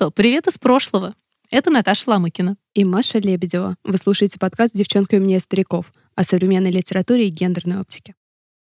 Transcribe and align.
Что, 0.00 0.10
привет 0.10 0.46
из 0.46 0.56
прошлого. 0.56 1.14
Это 1.50 1.68
Наташа 1.68 2.08
Ламыкина. 2.08 2.56
И 2.72 2.84
Маша 2.84 3.18
Лебедева. 3.18 3.76
Вы 3.84 3.98
слушаете 3.98 4.38
подкаст 4.38 4.74
«Девчонка 4.74 5.16
у 5.16 5.18
меня 5.18 5.38
стариков» 5.40 5.92
о 6.14 6.24
современной 6.24 6.70
литературе 6.70 7.26
и 7.26 7.28
гендерной 7.28 7.82
оптике. 7.82 8.14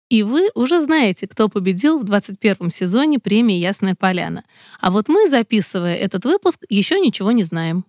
И 0.09 0.23
вы 0.23 0.49
уже 0.55 0.81
знаете, 0.81 1.29
кто 1.29 1.47
победил 1.47 1.99
в 1.99 2.03
21 2.03 2.69
сезоне 2.69 3.17
премии 3.17 3.55
«Ясная 3.55 3.95
поляна». 3.95 4.43
А 4.81 4.91
вот 4.91 5.07
мы, 5.07 5.29
записывая 5.29 5.95
этот 5.95 6.25
выпуск, 6.25 6.65
еще 6.67 6.99
ничего 6.99 7.31
не 7.31 7.45
знаем. 7.45 7.85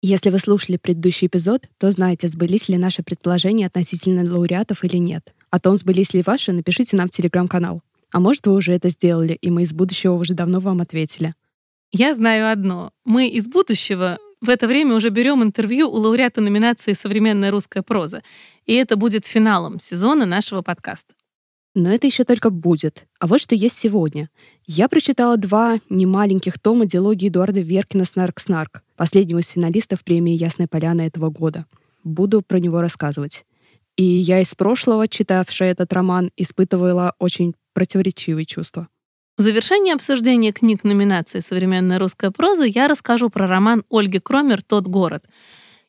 Если 0.00 0.30
вы 0.30 0.38
слушали 0.38 0.76
предыдущий 0.76 1.26
эпизод, 1.26 1.68
то 1.78 1.90
знаете, 1.90 2.28
сбылись 2.28 2.68
ли 2.68 2.78
наши 2.78 3.02
предположения 3.02 3.66
относительно 3.66 4.22
лауреатов 4.32 4.84
или 4.84 4.98
нет. 4.98 5.34
О 5.50 5.58
том, 5.58 5.76
сбылись 5.76 6.14
ли 6.14 6.22
ваши, 6.24 6.52
напишите 6.52 6.96
нам 6.96 7.08
в 7.08 7.10
телеграм-канал. 7.10 7.82
А 8.12 8.20
может, 8.20 8.46
вы 8.46 8.54
уже 8.54 8.74
это 8.74 8.90
сделали, 8.90 9.32
и 9.32 9.50
мы 9.50 9.64
из 9.64 9.72
будущего 9.72 10.12
уже 10.12 10.34
давно 10.34 10.60
вам 10.60 10.82
ответили. 10.82 11.34
Я 11.92 12.14
знаю 12.14 12.50
одно. 12.50 12.90
Мы 13.04 13.28
из 13.28 13.46
будущего 13.46 14.18
в 14.40 14.50
это 14.50 14.66
время 14.66 14.94
уже 14.94 15.10
берем 15.10 15.42
интервью 15.42 15.88
у 15.88 15.94
лауреата 15.94 16.40
номинации 16.40 16.92
«Современная 16.92 17.50
русская 17.50 17.82
проза». 17.82 18.22
И 18.66 18.74
это 18.74 18.96
будет 18.96 19.24
финалом 19.24 19.80
сезона 19.80 20.26
нашего 20.26 20.62
подкаста. 20.62 21.14
Но 21.74 21.92
это 21.92 22.06
еще 22.06 22.24
только 22.24 22.50
будет. 22.50 23.06
А 23.20 23.26
вот 23.26 23.40
что 23.40 23.54
есть 23.54 23.76
сегодня. 23.76 24.30
Я 24.66 24.88
прочитала 24.88 25.36
два 25.36 25.78
немаленьких 25.90 26.58
тома 26.58 26.86
диалогии 26.86 27.28
Эдуарда 27.28 27.60
Веркина 27.60 28.04
«Снарк-снарк», 28.04 28.82
последнего 28.96 29.40
из 29.40 29.48
финалистов 29.48 30.02
премии 30.02 30.34
«Ясная 30.34 30.68
поляна» 30.68 31.02
этого 31.02 31.30
года. 31.30 31.66
Буду 32.02 32.40
про 32.40 32.60
него 32.60 32.80
рассказывать. 32.80 33.44
И 33.96 34.04
я 34.04 34.40
из 34.40 34.54
прошлого, 34.54 35.08
читавшая 35.08 35.72
этот 35.72 35.92
роман, 35.92 36.30
испытывала 36.36 37.14
очень 37.18 37.54
противоречивые 37.74 38.44
чувства. 38.46 38.88
В 39.36 39.42
завершении 39.42 39.92
обсуждения 39.92 40.50
книг 40.50 40.82
номинации 40.82 41.40
«Современная 41.40 41.98
русская 41.98 42.30
проза» 42.30 42.64
я 42.64 42.88
расскажу 42.88 43.28
про 43.28 43.46
роман 43.46 43.84
Ольги 43.90 44.18
Кромер 44.18 44.62
«Тот 44.62 44.86
город». 44.86 45.26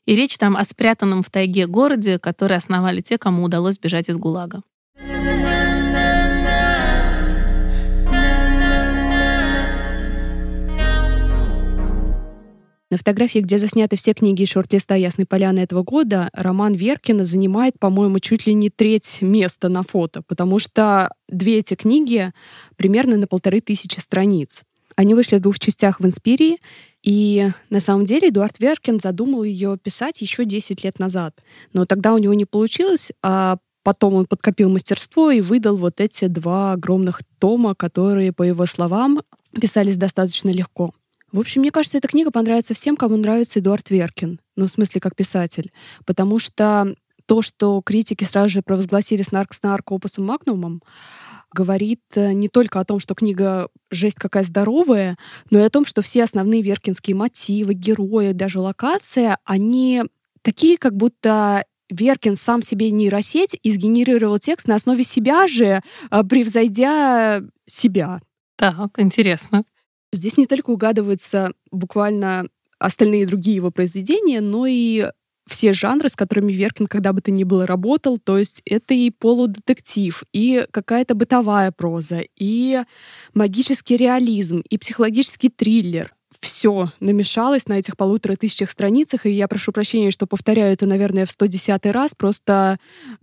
И 0.05 0.17
речь 0.17 0.37
там 0.37 0.57
о 0.57 0.65
спрятанном 0.65 1.23
в 1.23 1.29
тайге 1.29 1.65
городе, 1.65 2.19
который 2.19 2.57
основали 2.57 2.99
те, 2.99 3.17
кому 3.17 3.43
удалось 3.43 3.79
бежать 3.79 4.09
из 4.09 4.17
ГУЛАГа. 4.17 4.63
На 12.89 12.97
фотографии, 12.97 13.39
где 13.39 13.59
засняты 13.59 13.97
все 13.97 14.13
книги 14.13 14.43
из 14.43 14.49
шорт-листа 14.49 14.95
«Ясной 14.95 15.25
поляны» 15.25 15.59
этого 15.59 15.83
года, 15.83 16.29
роман 16.31 16.73
Веркина 16.73 17.25
занимает, 17.25 17.77
по-моему, 17.77 18.19
чуть 18.19 18.47
ли 18.47 18.53
не 18.53 18.69
треть 18.69 19.17
места 19.21 19.67
на 19.67 19.83
фото, 19.83 20.21
потому 20.21 20.57
что 20.57 21.13
две 21.27 21.59
эти 21.59 21.73
книги 21.73 22.31
примерно 22.77 23.17
на 23.17 23.27
полторы 23.27 23.59
тысячи 23.59 23.99
страниц. 23.99 24.61
Они 24.95 25.15
вышли 25.15 25.35
в 25.35 25.41
двух 25.41 25.59
частях 25.59 25.99
в 25.99 26.05
«Инспирии», 26.05 26.59
и 27.03 27.49
на 27.69 27.81
самом 27.81 28.05
деле 28.05 28.29
Эдуард 28.29 28.57
Веркин 28.59 29.01
задумал 29.01 29.43
ее 29.43 29.77
писать 29.77 30.21
еще 30.21 30.45
10 30.45 30.85
лет 30.85 30.97
назад. 30.97 31.37
Но 31.73 31.85
тогда 31.85 32.13
у 32.13 32.17
него 32.17 32.33
не 32.33 32.45
получилось, 32.45 33.11
а 33.21 33.57
потом 33.83 34.13
он 34.13 34.25
подкопил 34.27 34.69
мастерство 34.69 35.29
и 35.29 35.41
выдал 35.41 35.75
вот 35.75 35.99
эти 35.99 36.27
два 36.27 36.71
огромных 36.71 37.21
тома, 37.37 37.75
которые, 37.75 38.31
по 38.31 38.43
его 38.43 38.65
словам, 38.65 39.21
писались 39.59 39.97
достаточно 39.97 40.51
легко. 40.51 40.93
В 41.31 41.39
общем, 41.39 41.61
мне 41.61 41.71
кажется, 41.71 41.97
эта 41.97 42.07
книга 42.07 42.31
понравится 42.31 42.73
всем, 42.73 42.95
кому 42.95 43.17
нравится 43.17 43.59
Эдуард 43.59 43.89
Веркин. 43.89 44.39
Ну, 44.55 44.65
в 44.65 44.69
смысле, 44.69 45.01
как 45.01 45.15
писатель. 45.15 45.71
Потому 46.05 46.39
что 46.39 46.95
то, 47.25 47.41
что 47.41 47.81
критики 47.81 48.23
сразу 48.23 48.49
же 48.49 48.61
провозгласили 48.61 49.21
«Снарк-снарк» 49.21 49.91
опусом 49.91 50.25
магнумом, 50.25 50.81
говорит 51.53 52.01
э, 52.15 52.31
не 52.33 52.47
только 52.47 52.79
о 52.79 52.85
том, 52.85 52.99
что 52.99 53.15
книга 53.15 53.67
жесть 53.91 54.17
какая 54.17 54.43
здоровая, 54.43 55.17
но 55.49 55.59
и 55.59 55.63
о 55.63 55.69
том, 55.69 55.85
что 55.85 56.01
все 56.01 56.23
основные 56.23 56.61
веркинские 56.61 57.15
мотивы, 57.15 57.73
герои, 57.73 58.31
даже 58.31 58.59
локация, 58.59 59.37
они 59.43 60.03
такие, 60.41 60.77
как 60.77 60.95
будто 60.95 61.65
Веркин 61.89 62.35
сам 62.35 62.61
себе 62.61 62.91
нейросеть 62.91 63.57
и 63.61 63.71
сгенерировал 63.71 64.39
текст 64.39 64.67
на 64.67 64.75
основе 64.75 65.03
себя 65.03 65.47
же, 65.47 65.81
э, 66.11 66.23
превзойдя 66.23 67.41
себя. 67.65 68.21
Так, 68.55 68.97
интересно. 68.97 69.63
Здесь 70.13 70.37
не 70.37 70.47
только 70.47 70.69
угадываются 70.69 71.51
буквально 71.71 72.47
остальные 72.79 73.27
другие 73.27 73.55
его 73.55 73.71
произведения, 73.71 74.41
но 74.41 74.65
и 74.65 75.07
все 75.47 75.73
жанры, 75.73 76.09
с 76.09 76.15
которыми 76.15 76.51
Веркин 76.51 76.87
когда 76.87 77.13
бы 77.13 77.21
то 77.21 77.31
ни 77.31 77.43
было 77.43 77.65
работал, 77.65 78.17
то 78.17 78.37
есть 78.37 78.61
это 78.65 78.93
и 78.93 79.09
полудетектив, 79.09 80.23
и 80.33 80.65
какая-то 80.71 81.15
бытовая 81.15 81.71
проза, 81.71 82.21
и 82.35 82.83
магический 83.33 83.97
реализм, 83.97 84.61
и 84.69 84.77
психологический 84.77 85.49
триллер. 85.49 86.13
Все 86.39 86.91
намешалось 86.99 87.67
на 87.67 87.79
этих 87.79 87.97
полутора 87.97 88.35
тысячах 88.35 88.69
страницах, 88.69 89.25
и 89.25 89.31
я 89.31 89.47
прошу 89.47 89.71
прощения, 89.71 90.11
что 90.11 90.27
повторяю 90.27 90.73
это, 90.73 90.85
наверное, 90.85 91.25
в 91.25 91.31
110 91.31 91.85
раз, 91.87 92.11
просто 92.15 92.77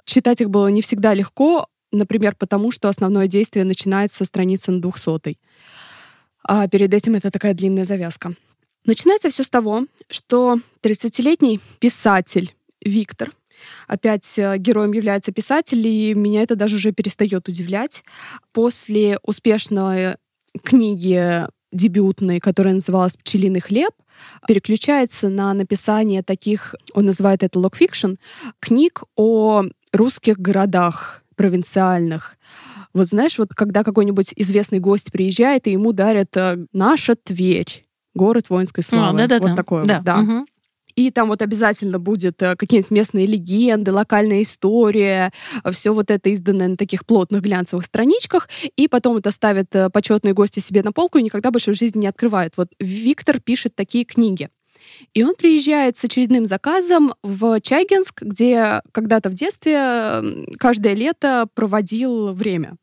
читать 0.04 0.40
их 0.40 0.50
было 0.50 0.66
не 0.68 0.82
всегда 0.82 1.14
легко, 1.14 1.68
например, 1.92 2.34
потому 2.36 2.72
что 2.72 2.88
основное 2.88 3.28
действие 3.28 3.64
начинается 3.64 4.18
со 4.18 4.24
страницы 4.24 4.72
на 4.72 4.80
200 4.80 5.36
а 6.44 6.68
перед 6.68 6.92
этим 6.94 7.14
это 7.14 7.30
такая 7.30 7.54
длинная 7.54 7.84
завязка. 7.84 8.34
Начинается 8.86 9.30
все 9.30 9.42
с 9.44 9.50
того, 9.50 9.86
что 10.10 10.58
30-летний 10.82 11.60
писатель 11.80 12.54
Виктор, 12.84 13.32
опять 13.86 14.38
э, 14.38 14.58
героем 14.58 14.92
является 14.92 15.32
писатель, 15.32 15.86
и 15.86 16.14
меня 16.14 16.42
это 16.42 16.54
даже 16.54 16.76
уже 16.76 16.92
перестает 16.92 17.48
удивлять. 17.48 18.04
После 18.52 19.18
успешной 19.22 20.16
книги 20.62 21.46
дебютной, 21.72 22.40
которая 22.40 22.74
называлась 22.74 23.16
«Пчелиный 23.16 23.60
хлеб», 23.60 23.92
переключается 24.46 25.28
на 25.28 25.52
написание 25.54 26.22
таких, 26.22 26.74
он 26.92 27.06
называет 27.06 27.42
это 27.42 27.58
locfiction, 27.58 28.14
книг 28.60 29.02
о 29.16 29.62
русских 29.92 30.38
городах 30.38 31.24
провинциальных, 31.36 32.36
вот 32.94 33.08
знаешь, 33.08 33.38
вот 33.38 33.54
когда 33.54 33.82
какой-нибудь 33.82 34.32
известный 34.36 34.78
гость 34.78 35.12
приезжает, 35.12 35.66
и 35.66 35.72
ему 35.72 35.92
дарят 35.92 36.36
э, 36.36 36.64
«Наша 36.72 37.16
Тверь», 37.16 37.84
город 38.14 38.48
воинской 38.48 38.82
а, 38.82 38.86
славы. 38.86 39.22
А, 39.22 39.26
да, 39.26 39.38
да, 39.38 39.40
вот 39.40 39.50
да. 39.50 39.56
такое 39.56 39.84
да. 39.84 39.96
вот, 39.96 40.04
да. 40.04 40.20
Угу. 40.20 40.46
И 40.96 41.10
там 41.10 41.28
вот 41.28 41.42
обязательно 41.42 41.98
будет 41.98 42.40
э, 42.40 42.54
какие-нибудь 42.54 42.92
местные 42.92 43.26
легенды, 43.26 43.92
локальная 43.92 44.42
история, 44.42 45.32
все 45.72 45.92
вот 45.92 46.10
это 46.10 46.30
изданное 46.30 46.68
на 46.68 46.76
таких 46.76 47.04
плотных 47.04 47.42
глянцевых 47.42 47.84
страничках, 47.84 48.48
и 48.76 48.86
потом 48.86 49.16
это 49.16 49.32
ставят 49.32 49.74
э, 49.74 49.90
почетные 49.90 50.34
гости 50.34 50.60
себе 50.60 50.82
на 50.82 50.92
полку 50.92 51.18
и 51.18 51.22
никогда 51.22 51.50
больше 51.50 51.72
в 51.72 51.76
жизни 51.76 52.00
не 52.00 52.06
открывают. 52.06 52.56
Вот 52.56 52.68
Виктор 52.78 53.40
пишет 53.40 53.74
такие 53.74 54.04
книги. 54.04 54.50
И 55.14 55.24
он 55.24 55.34
приезжает 55.34 55.96
с 55.96 56.04
очередным 56.04 56.46
заказом 56.46 57.14
в 57.22 57.60
Чагинск, 57.60 58.22
где 58.22 58.82
когда-то 58.92 59.30
в 59.30 59.34
детстве 59.34 60.22
каждое 60.58 60.94
лето 60.94 61.48
проводил 61.54 62.34
время. 62.34 62.76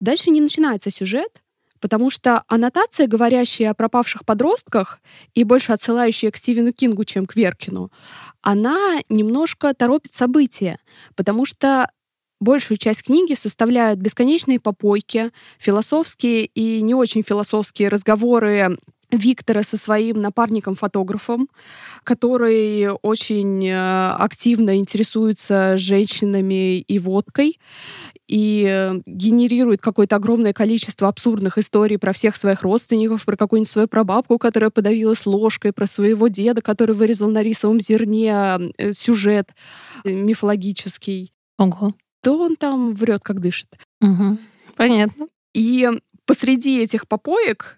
Дальше 0.00 0.30
не 0.30 0.40
начинается 0.40 0.90
сюжет, 0.90 1.42
потому 1.80 2.10
что 2.10 2.44
аннотация, 2.48 3.06
говорящая 3.06 3.70
о 3.70 3.74
пропавших 3.74 4.24
подростках 4.24 5.00
и 5.34 5.44
больше 5.44 5.72
отсылающая 5.72 6.30
к 6.30 6.36
Стивену 6.36 6.72
Кингу, 6.72 7.04
чем 7.04 7.26
к 7.26 7.36
Веркину, 7.36 7.90
она 8.42 9.00
немножко 9.08 9.74
торопит 9.74 10.12
события, 10.12 10.78
потому 11.14 11.44
что 11.44 11.90
большую 12.40 12.78
часть 12.78 13.02
книги 13.02 13.34
составляют 13.34 13.98
бесконечные 13.98 14.60
попойки, 14.60 15.32
философские 15.58 16.46
и 16.46 16.80
не 16.80 16.94
очень 16.94 17.22
философские 17.22 17.88
разговоры 17.88 18.76
Виктора 19.10 19.62
со 19.62 19.76
своим 19.76 20.20
напарником-фотографом, 20.20 21.48
который 22.04 22.88
очень 23.02 23.66
э, 23.66 24.10
активно 24.10 24.76
интересуется 24.76 25.78
женщинами 25.78 26.80
и 26.80 26.98
водкой 26.98 27.58
и 28.28 28.66
э, 28.68 29.00
генерирует 29.06 29.80
какое-то 29.80 30.16
огромное 30.16 30.52
количество 30.52 31.08
абсурдных 31.08 31.56
историй 31.56 31.98
про 31.98 32.12
всех 32.12 32.36
своих 32.36 32.62
родственников, 32.62 33.24
про 33.24 33.36
какую-нибудь 33.36 33.70
свою 33.70 33.88
прабабку, 33.88 34.38
которая 34.38 34.70
подавилась 34.70 35.24
ложкой, 35.24 35.72
про 35.72 35.86
своего 35.86 36.28
деда, 36.28 36.60
который 36.60 36.94
вырезал 36.94 37.30
на 37.30 37.42
рисовом 37.42 37.80
зерне 37.80 38.34
э, 38.76 38.92
сюжет 38.92 39.54
мифологический. 40.04 41.32
Ого. 41.56 41.94
То 42.22 42.38
он 42.38 42.56
там 42.56 42.94
врет, 42.94 43.22
как 43.22 43.40
дышит. 43.40 43.78
Угу. 44.02 44.38
Понятно. 44.76 45.28
И 45.54 45.88
посреди 46.26 46.82
этих 46.82 47.08
попоек 47.08 47.77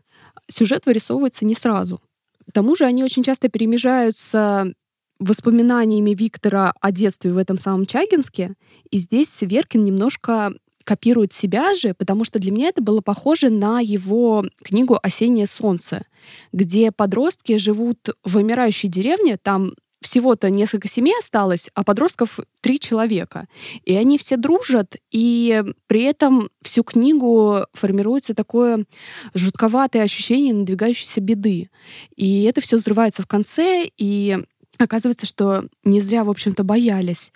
сюжет 0.51 0.87
вырисовывается 0.87 1.45
не 1.45 1.55
сразу. 1.55 2.01
К 2.47 2.53
тому 2.53 2.77
же 2.77 2.85
они 2.85 3.05
очень 3.05 3.23
часто 3.23 3.49
перемежаются 3.49 4.73
воспоминаниями 5.19 6.15
Виктора 6.15 6.73
о 6.81 6.91
детстве 6.91 7.33
в 7.33 7.39
этом 7.39 7.59
самом 7.59 7.87
Чагинске. 7.87 8.55
И 8.91 8.99
здесь 8.99 9.37
Веркин 9.41 9.85
немножко 9.85 10.53
копирует 10.85 11.33
себя 11.33 11.75
же, 11.75 11.95
потому 11.95 12.25
что 12.25 12.39
для 12.39 12.51
меня 12.51 12.69
это 12.69 12.83
было 12.83 13.01
похоже 13.03 13.51
на 13.51 13.81
его 13.81 14.45
книгу 14.63 14.99
«Осеннее 15.03 15.47
солнце», 15.47 16.05
где 16.53 16.91
подростки 16.91 17.59
живут 17.59 18.09
в 18.25 18.33
вымирающей 18.33 18.89
деревне, 18.89 19.37
там 19.37 19.75
всего-то 20.01 20.51
несколько 20.51 20.89
семей 20.89 21.15
осталось, 21.19 21.69
а 21.75 21.85
подростков 21.85 22.41
три 22.61 22.81
человека. 22.81 23.47
И 23.85 23.95
они 23.95 24.19
все 24.19 24.37
дружат, 24.37 24.97
и 25.11 25.63
при 25.87 26.03
этом 26.05 26.49
всю 26.63 26.83
книгу 26.83 27.67
формируется 27.75 28.35
такое 28.35 28.87
жутковатое 29.35 30.03
ощущение 30.03 30.55
надвигающейся 30.55 31.21
беды. 31.21 31.71
И 32.17 32.45
это 32.45 32.61
все 32.61 32.77
взрывается 32.77 33.23
в 33.23 33.27
конце, 33.27 33.89
и 33.97 34.39
Оказывается, 34.81 35.27
что 35.27 35.65
не 35.85 36.01
зря, 36.01 36.25
в 36.25 36.31
общем-то, 36.31 36.65
боялись. 36.65 37.33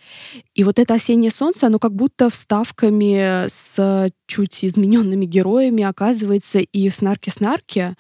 И 0.55 0.65
вот 0.65 0.79
это 0.79 0.95
осеннее 0.95 1.31
солнце, 1.31 1.67
оно 1.67 1.79
как 1.79 1.95
будто 1.95 2.31
вставками 2.31 3.49
с 3.49 4.11
чуть 4.27 4.65
измененными 4.65 5.27
героями 5.27 5.85
оказывается 5.85 6.61
и 6.61 6.89
в 6.89 6.95
«Снарке-снарке», 6.95 7.97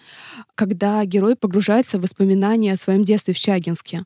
когда 0.55 1.05
герой 1.05 1.37
погружается 1.37 1.99
в 1.99 2.03
воспоминания 2.03 2.73
о 2.73 2.79
своем 2.79 3.05
детстве 3.05 3.35
в 3.35 3.39
Чагинске. 3.39 4.05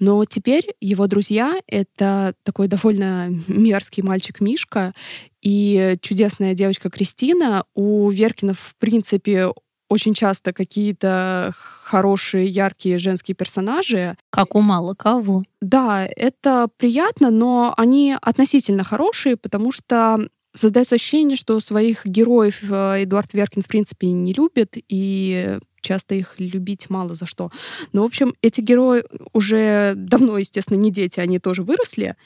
Но 0.00 0.24
теперь 0.24 0.74
его 0.80 1.06
друзья— 1.06 1.60
это 1.66 2.34
такой 2.42 2.66
довольно 2.66 3.28
мерзкий 3.46 4.02
мальчик 4.02 4.40
Мишка 4.40 4.94
и 5.42 5.96
чудесная 6.00 6.54
девочка 6.54 6.90
Кристина. 6.90 7.64
У 7.74 8.10
Веркина, 8.10 8.54
в 8.54 8.74
принципе, 8.78 9.52
очень 9.88 10.14
часто 10.14 10.52
какие-то 10.52 11.52
хорошие, 11.56 12.46
яркие 12.46 12.98
женские 12.98 13.34
персонажи. 13.34 14.16
Как 14.30 14.54
у 14.54 14.60
мало 14.60 14.94
кого. 14.94 15.42
Да, 15.60 16.06
это 16.06 16.68
приятно, 16.76 17.30
но 17.30 17.74
они 17.76 18.16
относительно 18.22 18.84
хорошие, 18.84 19.36
потому 19.36 19.72
что 19.72 20.18
создается 20.54 20.94
ощущение, 20.94 21.36
что 21.36 21.60
своих 21.60 22.06
героев 22.06 22.60
э, 22.70 23.04
Эдуард 23.04 23.32
Веркин, 23.34 23.62
в 23.62 23.68
принципе, 23.68 24.08
не 24.08 24.32
любит, 24.32 24.76
и 24.88 25.58
часто 25.80 26.14
их 26.14 26.34
любить 26.38 26.90
мало 26.90 27.14
за 27.14 27.26
что. 27.26 27.50
Но, 27.92 28.02
в 28.02 28.06
общем, 28.06 28.34
эти 28.42 28.60
герои 28.60 29.04
уже 29.32 29.94
давно, 29.96 30.38
естественно, 30.38 30.78
не 30.78 30.90
дети, 30.90 31.20
они 31.20 31.38
тоже 31.38 31.62
выросли. 31.62 32.16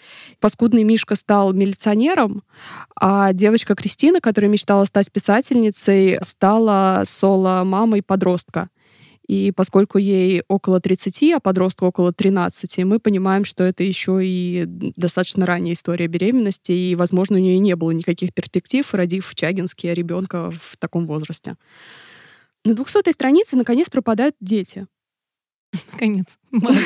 Паскудный 0.41 0.85
Мишка 0.85 1.17
стал 1.17 1.53
милиционером, 1.53 2.43
а 2.97 3.33
девочка 3.33 3.75
Кристина, 3.75 4.21
которая 4.21 4.51
мечтала 4.51 4.85
стать 4.85 5.11
писательницей, 5.11 6.19
стала 6.23 7.03
соло-мамой 7.05 8.03
подростка. 8.03 8.69
И 9.27 9.53
поскольку 9.53 9.99
ей 9.99 10.43
около 10.49 10.81
30, 10.81 11.33
а 11.33 11.41
подростку 11.41 11.87
около 11.87 12.13
13, 12.13 12.85
мы 12.85 12.99
понимаем, 12.99 13.45
что 13.45 13.65
это 13.65 13.83
еще 13.83 14.21
и 14.23 14.65
достаточно 14.67 15.47
ранняя 15.47 15.75
история 15.75 16.09
беременности, 16.09 16.73
и, 16.73 16.95
возможно, 16.95 17.37
у 17.37 17.41
нее 17.41 17.59
не 17.59 17.75
было 17.75 17.93
никаких 17.93 18.35
перспектив, 18.35 18.93
родив 18.93 19.35
Чагинске 19.35 19.95
ребенка 19.95 20.51
в 20.51 20.77
таком 20.79 21.07
возрасте. 21.07 21.57
На 22.65 22.75
200 22.75 23.13
странице 23.13 23.57
наконец 23.57 23.91
пропадают 23.91 24.35
дети. 24.41 24.87
Наконец. 25.93 26.39
Маша. 26.51 26.81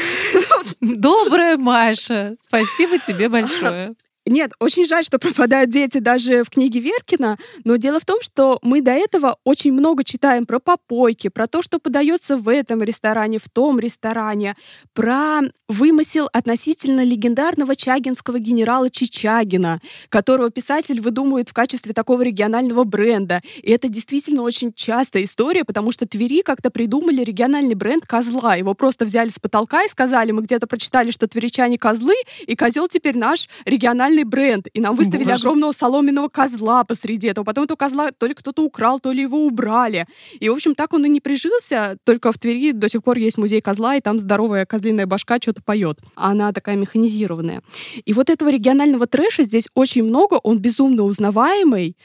Добрая 0.80 1.56
Маша. 1.56 2.36
Спасибо 2.46 2.98
тебе 2.98 3.28
большое. 3.28 3.94
Нет, 4.28 4.52
очень 4.60 4.86
жаль, 4.86 5.04
что 5.04 5.19
пропадают 5.19 5.70
дети 5.70 5.98
даже 5.98 6.44
в 6.44 6.50
книге 6.50 6.80
Веркина, 6.80 7.38
но 7.64 7.76
дело 7.76 7.98
в 7.98 8.04
том, 8.04 8.20
что 8.22 8.58
мы 8.62 8.82
до 8.82 8.92
этого 8.92 9.38
очень 9.44 9.72
много 9.72 10.04
читаем 10.04 10.46
про 10.46 10.60
попойки, 10.60 11.28
про 11.28 11.46
то, 11.46 11.62
что 11.62 11.78
подается 11.78 12.36
в 12.36 12.48
этом 12.48 12.82
ресторане, 12.82 13.38
в 13.38 13.48
том 13.48 13.80
ресторане, 13.80 14.54
про 14.92 15.40
вымысел 15.69 16.28
относительно 16.32 17.04
легендарного 17.04 17.75
чагинского 17.75 18.38
генерала 18.38 18.90
Чичагина, 18.90 19.80
которого 20.10 20.50
писатель 20.50 21.00
выдумывает 21.00 21.48
в 21.48 21.54
качестве 21.54 21.94
такого 21.94 22.22
регионального 22.22 22.84
бренда. 22.84 23.42
И 23.62 23.70
это 23.70 23.88
действительно 23.88 24.42
очень 24.42 24.72
частая 24.72 25.24
история, 25.24 25.64
потому 25.64 25.90
что 25.90 26.06
Твери 26.06 26.42
как-то 26.42 26.70
придумали 26.70 27.22
региональный 27.22 27.74
бренд 27.74 28.06
козла. 28.06 28.56
Его 28.56 28.74
просто 28.74 29.04
взяли 29.04 29.31
с 29.31 29.38
потолка 29.38 29.84
и 29.84 29.88
сказали, 29.88 30.32
мы 30.32 30.42
где-то 30.42 30.66
прочитали, 30.66 31.10
что 31.10 31.26
тверичане 31.28 31.78
козлы, 31.78 32.14
и 32.46 32.54
козел 32.56 32.88
теперь 32.88 33.16
наш 33.16 33.48
региональный 33.64 34.18
национальный 34.19 34.25
бренд, 34.25 34.67
и 34.73 34.81
нам 34.81 34.97
выставили 34.97 35.31
Боже. 35.31 35.38
огромного 35.38 35.73
соломенного 35.73 36.29
козла 36.29 36.85
посреди 36.85 37.29
этого. 37.29 37.44
Потом 37.44 37.65
этого 37.65 37.76
козла 37.76 38.11
то 38.17 38.26
ли 38.26 38.35
кто-то 38.35 38.62
украл, 38.62 39.00
то 39.00 39.12
ли 39.12 39.23
его 39.23 39.47
убрали. 39.47 40.06
И, 40.41 40.49
в 40.49 40.53
общем, 40.53 40.75
так 40.75 40.93
он 40.93 41.05
и 41.05 41.09
не 41.09 41.20
прижился. 41.20 41.97
Только 42.05 42.32
в 42.32 42.38
Твери 42.38 42.73
до 42.73 42.88
сих 42.88 43.03
пор 43.03 43.19
есть 43.19 43.38
музей 43.38 43.61
козла, 43.61 43.97
и 43.97 44.00
там 44.00 44.19
здоровая 44.19 44.67
козлиная 44.67 45.06
башка 45.06 45.37
что-то 45.41 45.62
поет. 45.62 45.99
Она 46.15 46.53
такая 46.53 46.76
механизированная. 46.76 47.62
И 48.05 48.12
вот 48.12 48.31
этого 48.31 48.50
регионального 48.50 49.06
трэша 49.06 49.44
здесь 49.44 49.69
очень 49.75 50.05
много, 50.05 50.35
он 50.43 50.59
безумно 50.59 51.03
узнаваемый. 51.03 51.97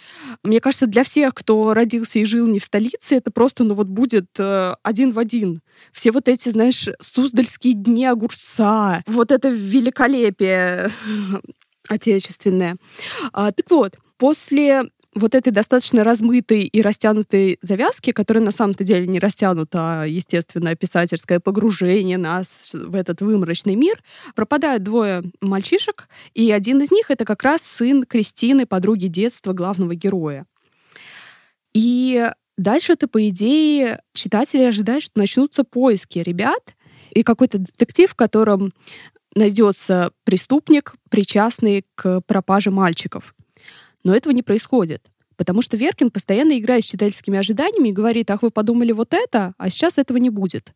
Мне 0.44 0.60
кажется, 0.60 0.88
для 0.88 1.04
всех, 1.04 1.34
кто 1.34 1.74
родился 1.74 2.20
и 2.20 2.26
жил 2.26 2.48
не 2.48 2.60
в 2.60 2.64
столице, 2.64 3.16
это 3.16 3.32
просто, 3.32 3.64
ну 3.64 3.74
вот 3.74 3.88
будет 3.88 4.26
э, 4.40 4.74
один 4.84 5.12
в 5.12 5.20
один. 5.20 5.62
Все 5.92 6.12
вот 6.12 6.28
эти, 6.28 6.50
знаешь, 6.50 6.88
суздальские 7.00 7.74
дни 7.74 8.06
огурца, 8.06 9.04
вот 9.08 9.32
это 9.32 9.50
великолепие 9.50 10.92
отечественное. 11.88 12.76
А, 13.32 13.52
так 13.52 13.70
вот, 13.70 13.98
после 14.18 14.84
вот 15.16 15.36
этой 15.36 15.52
достаточно 15.52 16.04
размытой 16.04 16.62
и 16.62 16.82
растянутой 16.82 17.58
завязки, 17.62 18.12
которая 18.12 18.44
на 18.44 18.52
самом-то 18.52 18.84
деле 18.84 19.08
не 19.08 19.20
растянута, 19.20 20.02
а 20.02 20.06
естественно, 20.06 20.76
писательское 20.76 21.40
погружение 21.40 22.18
нас 22.18 22.72
в 22.74 22.96
этот 22.96 23.22
выморочный 23.22 23.76
мир, 23.76 24.02
пропадают 24.36 24.84
двое 24.84 25.24
мальчишек, 25.42 26.08
и 26.34 26.52
один 26.52 26.82
из 26.82 26.92
них— 26.92 27.08
это 27.12 27.26
как 27.26 27.44
раз 27.44 27.62
сын 27.62 28.04
Кристины, 28.04 28.66
подруги 28.66 29.08
детства 29.08 29.54
главного 29.54 29.96
героя. 29.96 30.46
И 31.74 32.30
дальше-то, 32.58 33.08
по 33.08 33.28
идее, 33.30 34.02
читатели 34.14 34.64
ожидают, 34.64 35.04
что 35.04 35.20
начнутся 35.20 35.64
поиски 35.64 36.20
ребят, 36.20 36.76
и 37.12 37.22
какой-то 37.22 37.60
детектив, 37.60 38.10
в 38.10 38.16
котором 38.16 38.74
найдется 39.36 40.12
преступник, 40.24 40.96
причастный 41.10 41.86
к 41.96 42.22
пропаже 42.22 42.72
мальчиков. 42.72 43.36
Но 44.04 44.16
этого 44.16 44.34
не 44.34 44.44
происходит. 44.44 45.10
Потому 45.36 45.62
что 45.62 45.78
Веркин 45.78 46.12
постоянно 46.12 46.58
играет 46.58 46.84
с 46.84 46.88
читательскими 46.88 47.38
ожиданиями 47.38 47.90
и 47.90 47.94
говорит, 47.94 48.30
ах, 48.32 48.42
вы 48.42 48.52
подумали 48.52 48.92
вот 48.92 49.14
это, 49.14 49.54
а 49.58 49.70
сейчас 49.70 49.98
этого 49.98 50.18
не 50.18 50.30
будет. 50.30 50.74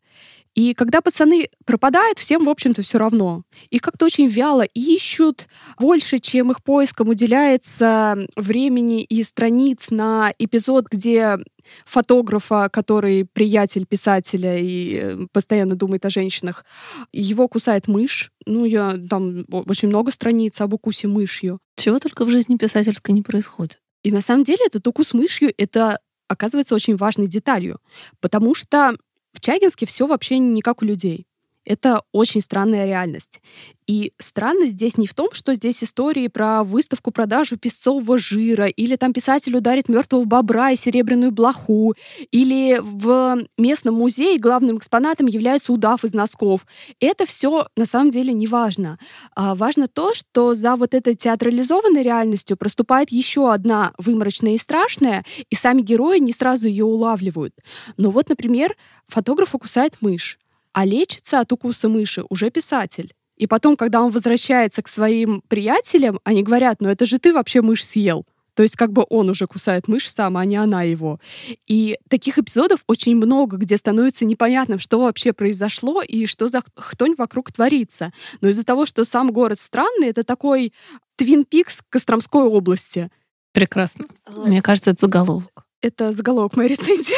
И 0.54 0.74
когда 0.74 1.00
пацаны 1.00 1.48
пропадают, 1.64 2.18
всем, 2.18 2.44
в 2.44 2.48
общем-то, 2.48 2.82
все 2.82 2.98
равно. 2.98 3.44
Их 3.70 3.80
как-то 3.80 4.06
очень 4.06 4.26
вяло 4.26 4.62
ищут, 4.62 5.46
больше, 5.78 6.18
чем 6.18 6.50
их 6.50 6.64
поискам 6.64 7.10
уделяется 7.10 8.16
времени 8.34 9.04
и 9.04 9.22
страниц 9.22 9.90
на 9.90 10.32
эпизод, 10.38 10.86
где 10.90 11.38
фотографа, 11.84 12.68
который 12.72 13.24
приятель 13.24 13.86
писателя 13.86 14.58
и 14.58 14.98
э, 15.00 15.26
постоянно 15.32 15.76
думает 15.76 16.04
о 16.06 16.10
женщинах, 16.10 16.64
его 17.12 17.46
кусает 17.46 17.88
мышь. 17.88 18.32
Ну, 18.46 18.64
я 18.64 18.96
там 19.08 19.44
очень 19.50 19.88
много 19.88 20.10
страниц 20.10 20.60
об 20.60 20.74
укусе 20.74 21.08
мышью. 21.08 21.60
Чего 21.76 21.98
только 21.98 22.24
в 22.24 22.30
жизни 22.30 22.56
писательской 22.56 23.14
не 23.14 23.22
происходит. 23.22 23.80
И 24.02 24.10
на 24.10 24.20
самом 24.20 24.44
деле 24.44 24.64
этот 24.66 24.86
укус 24.86 25.14
мышью— 25.14 25.52
это 25.58 25.98
оказывается 26.28 26.74
очень 26.74 26.96
важной 26.96 27.26
деталью, 27.26 27.80
потому 28.20 28.54
что 28.54 28.96
в 29.32 29.40
Чагинске 29.40 29.86
все 29.86 30.06
вообще 30.06 30.38
не 30.38 30.62
как 30.62 30.82
у 30.82 30.84
людей. 30.84 31.27
Это 31.68 32.00
очень 32.12 32.40
странная 32.40 32.86
реальность. 32.86 33.42
И 33.86 34.12
странность 34.18 34.72
здесь 34.72 34.96
не 34.96 35.06
в 35.06 35.12
том, 35.12 35.28
что 35.32 35.54
здесь 35.54 35.84
истории 35.84 36.28
про 36.28 36.64
выставку-продажу 36.64 37.58
песцового 37.58 38.18
жира, 38.18 38.68
или 38.68 38.96
там 38.96 39.12
писатель 39.12 39.54
ударит 39.54 39.90
мертвого 39.90 40.24
бобра 40.24 40.70
и 40.70 40.76
серебряную 40.76 41.30
блоху, 41.30 41.94
или 42.30 42.80
в 42.80 43.44
местном 43.58 43.96
музее 43.96 44.38
главным 44.38 44.78
экспонатом 44.78 45.26
является 45.26 45.74
удав 45.74 46.04
из 46.04 46.14
носков. 46.14 46.66
Это 47.00 47.26
все 47.26 47.66
на 47.76 47.84
самом 47.84 48.10
деле 48.10 48.32
не 48.32 48.46
важно. 48.46 48.98
А 49.36 49.54
важно 49.54 49.88
то, 49.88 50.14
что 50.14 50.54
за 50.54 50.74
вот 50.74 50.94
этой 50.94 51.16
театрализованной 51.16 52.02
реальностью 52.02 52.56
проступает 52.56 53.12
еще 53.12 53.52
одна 53.52 53.92
выморочная 53.98 54.54
и 54.54 54.58
страшная, 54.58 55.22
и 55.50 55.54
сами 55.54 55.82
герои 55.82 56.18
не 56.18 56.32
сразу 56.32 56.66
ее 56.66 56.86
улавливают. 56.86 57.54
Но 57.98 58.10
вот, 58.10 58.30
например, 58.30 58.74
фотографа 59.06 59.58
кусает 59.58 59.98
мышь 60.00 60.38
а 60.78 60.84
лечится 60.84 61.40
от 61.40 61.50
укуса 61.50 61.88
мыши 61.88 62.22
уже 62.30 62.50
писатель. 62.50 63.12
И 63.36 63.48
потом, 63.48 63.76
когда 63.76 64.00
он 64.00 64.12
возвращается 64.12 64.80
к 64.80 64.86
своим 64.86 65.42
приятелям, 65.48 66.20
они 66.22 66.44
говорят, 66.44 66.80
ну 66.80 66.88
это 66.88 67.04
же 67.04 67.18
ты 67.18 67.32
вообще 67.32 67.62
мышь 67.62 67.84
съел. 67.84 68.24
То 68.54 68.62
есть 68.62 68.76
как 68.76 68.92
бы 68.92 69.04
он 69.10 69.28
уже 69.28 69.48
кусает 69.48 69.88
мышь 69.88 70.08
сам, 70.08 70.36
а 70.36 70.44
не 70.44 70.54
она 70.54 70.84
его. 70.84 71.18
И 71.66 71.98
таких 72.08 72.38
эпизодов 72.38 72.84
очень 72.86 73.16
много, 73.16 73.56
где 73.56 73.76
становится 73.76 74.24
непонятным, 74.24 74.78
что 74.78 75.00
вообще 75.00 75.32
произошло 75.32 76.00
и 76.00 76.26
что 76.26 76.46
за 76.46 76.62
хтонь 76.76 77.16
вокруг 77.18 77.50
творится. 77.50 78.12
Но 78.40 78.48
из-за 78.48 78.62
того, 78.62 78.86
что 78.86 79.04
сам 79.04 79.32
город 79.32 79.58
странный, 79.58 80.10
это 80.10 80.22
такой 80.22 80.72
Твин 81.16 81.44
Пикс 81.44 81.80
Костромской 81.90 82.44
области. 82.44 83.10
Прекрасно. 83.50 84.06
Мне 84.28 84.62
кажется, 84.62 84.92
это 84.92 85.00
заголовок. 85.06 85.66
Это 85.82 86.12
заголовок 86.12 86.56
моей 86.56 86.70
рецензии. 86.70 87.16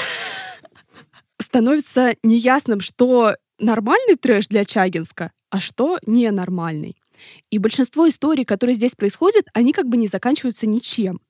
Становится 1.38 2.14
неясным, 2.22 2.80
что 2.80 3.34
нормальный 3.60 4.16
трэш 4.16 4.48
для 4.48 4.64
Чагинска, 4.64 5.32
а 5.50 5.60
что 5.60 5.98
ненормальный. 6.06 6.96
И 7.50 7.58
большинство 7.58 8.08
историй, 8.08 8.44
которые 8.44 8.74
здесь 8.74 8.94
происходят, 8.96 9.46
они 9.52 9.72
как 9.72 9.86
бы 9.86 9.96
не 9.96 10.08
заканчиваются 10.08 10.66
ничем. 10.66 11.20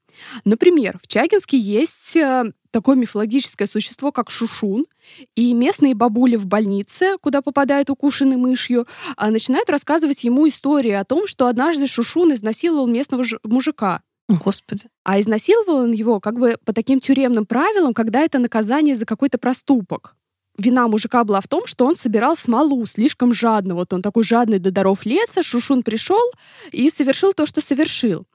Например, 0.44 0.98
в 1.02 1.06
Чагинске 1.06 1.56
есть 1.56 2.16
э, 2.16 2.44
такое 2.70 2.96
мифологическое 2.96 3.66
существо, 3.66 4.12
как 4.12 4.30
Шушун, 4.30 4.86
и 5.34 5.52
местные 5.54 5.94
бабули 5.94 6.36
в 6.36 6.46
больнице, 6.46 7.16
куда 7.20 7.42
попадают 7.42 7.90
укушенный 7.90 8.36
мышью, 8.36 8.86
а, 9.16 9.30
начинают 9.30 9.70
рассказывать 9.70 10.24
ему 10.24 10.48
истории 10.48 10.92
о 10.92 11.04
том, 11.04 11.26
что 11.26 11.46
однажды 11.46 11.86
Шушун 11.86 12.34
изнасиловал 12.34 12.86
местного 12.86 13.24
мужика. 13.44 14.02
Господи. 14.28 14.84
А 15.04 15.20
изнасиловал 15.20 15.84
он 15.84 15.92
его 15.92 16.20
как 16.20 16.38
бы 16.38 16.56
по 16.64 16.72
таким 16.72 17.00
тюремным 17.00 17.46
правилам, 17.46 17.94
когда 17.94 18.20
это 18.20 18.38
наказание 18.38 18.94
за 18.94 19.04
какой-то 19.04 19.38
проступок. 19.38 20.14
Вина 20.60 20.88
мужика 20.88 21.24
была 21.24 21.40
в 21.40 21.48
том, 21.48 21.66
что 21.66 21.86
он 21.86 21.96
собирал 21.96 22.36
смолу 22.36 22.84
слишком 22.86 23.32
жадно. 23.32 23.74
Вот 23.74 23.92
он 23.92 24.02
такой 24.02 24.24
жадный 24.24 24.58
до 24.58 24.70
даров 24.70 25.06
леса, 25.06 25.42
Шушун 25.42 25.82
пришел 25.82 26.30
и 26.70 26.90
совершил 26.90 27.32
то, 27.32 27.46
что 27.46 27.60
совершил. 27.60 28.26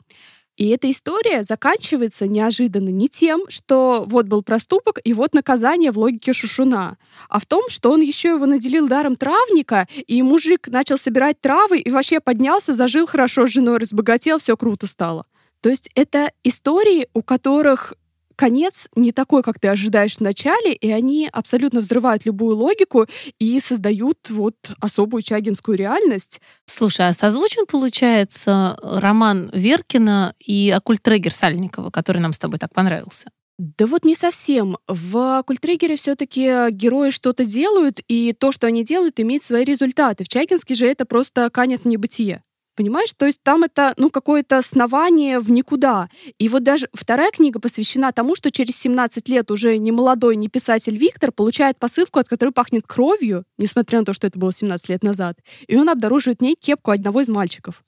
И 0.57 0.69
эта 0.69 0.89
история 0.89 1.43
заканчивается 1.43 2.27
неожиданно 2.27 2.89
не 2.89 3.09
тем, 3.09 3.43
что 3.49 4.05
вот 4.07 4.27
был 4.27 4.41
проступок 4.41 4.99
и 5.03 5.13
вот 5.13 5.33
наказание 5.33 5.91
в 5.91 5.97
логике 5.97 6.31
Шушуна, 6.31 6.97
а 7.27 7.39
в 7.39 7.45
том, 7.45 7.63
что 7.69 7.91
он 7.91 7.99
еще 7.99 8.29
его 8.29 8.45
наделил 8.45 8.87
даром 8.87 9.17
травника, 9.17 9.85
и 10.07 10.21
мужик 10.21 10.69
начал 10.69 10.97
собирать 10.97 11.41
травы 11.41 11.79
и 11.79 11.91
вообще 11.91 12.21
поднялся, 12.21 12.73
зажил 12.73 13.05
хорошо 13.05 13.47
с 13.47 13.51
женой, 13.51 13.79
разбогател, 13.79 14.39
все 14.39 14.55
круто 14.55 14.87
стало. 14.87 15.25
То 15.59 15.69
есть 15.69 15.89
это 15.93 16.31
истории, 16.43 17.09
у 17.13 17.21
которых 17.21 17.95
конец 18.35 18.87
не 18.95 19.11
такой, 19.11 19.43
как 19.43 19.59
ты 19.59 19.67
ожидаешь 19.67 20.17
в 20.17 20.21
начале, 20.21 20.73
и 20.73 20.91
они 20.91 21.29
абсолютно 21.31 21.81
взрывают 21.81 22.25
любую 22.25 22.55
логику 22.57 23.05
и 23.39 23.59
создают 23.59 24.29
вот 24.29 24.55
особую 24.79 25.21
чагинскую 25.21 25.77
реальность. 25.77 26.41
Слушай, 26.65 27.09
а 27.09 27.13
созвучен, 27.13 27.65
получается, 27.65 28.77
роман 28.81 29.49
Веркина 29.53 30.35
и 30.39 30.71
Акультрегер 30.75 31.33
Сальникова, 31.33 31.89
который 31.89 32.19
нам 32.19 32.33
с 32.33 32.39
тобой 32.39 32.59
так 32.59 32.73
понравился? 32.73 33.29
Да 33.57 33.87
вот 33.87 34.03
не 34.03 34.15
совсем. 34.15 34.77
В 34.87 35.41
Культригере 35.47 35.95
все-таки 35.95 36.71
герои 36.71 37.09
что-то 37.09 37.45
делают, 37.45 38.01
и 38.07 38.33
то, 38.33 38.51
что 38.51 38.67
они 38.67 38.83
делают, 38.83 39.19
имеет 39.19 39.43
свои 39.43 39.63
результаты. 39.63 40.25
В 40.25 40.27
Чагинске 40.27 40.75
же 40.75 40.85
это 40.85 41.05
просто 41.05 41.49
канет 41.49 41.83
в 41.83 41.87
небытие. 41.87 42.43
Понимаешь? 42.75 43.13
То 43.13 43.25
есть 43.25 43.39
там 43.41 43.63
это, 43.63 43.93
ну, 43.97 44.09
какое-то 44.09 44.57
основание 44.57 45.39
в 45.39 45.49
никуда. 45.49 46.09
И 46.37 46.49
вот 46.49 46.63
даже 46.63 46.89
вторая 46.93 47.31
книга 47.31 47.59
посвящена 47.59 48.11
тому, 48.11 48.35
что 48.35 48.51
через 48.51 48.75
17 48.77 49.29
лет 49.29 49.49
уже 49.49 49.77
не 49.77 49.91
молодой, 49.91 50.35
не 50.35 50.49
писатель 50.49 50.97
Виктор 50.97 51.31
получает 51.31 51.79
посылку, 51.79 52.19
от 52.19 52.27
которой 52.27 52.51
пахнет 52.51 52.85
кровью, 52.85 53.45
несмотря 53.57 53.99
на 53.99 54.05
то, 54.05 54.13
что 54.13 54.27
это 54.27 54.37
было 54.37 54.51
17 54.51 54.89
лет 54.89 55.03
назад. 55.03 55.37
И 55.67 55.77
он 55.77 55.89
обнаруживает 55.89 56.39
в 56.39 56.41
ней 56.43 56.55
кепку 56.59 56.91
одного 56.91 57.21
из 57.21 57.29
мальчиков. 57.29 57.83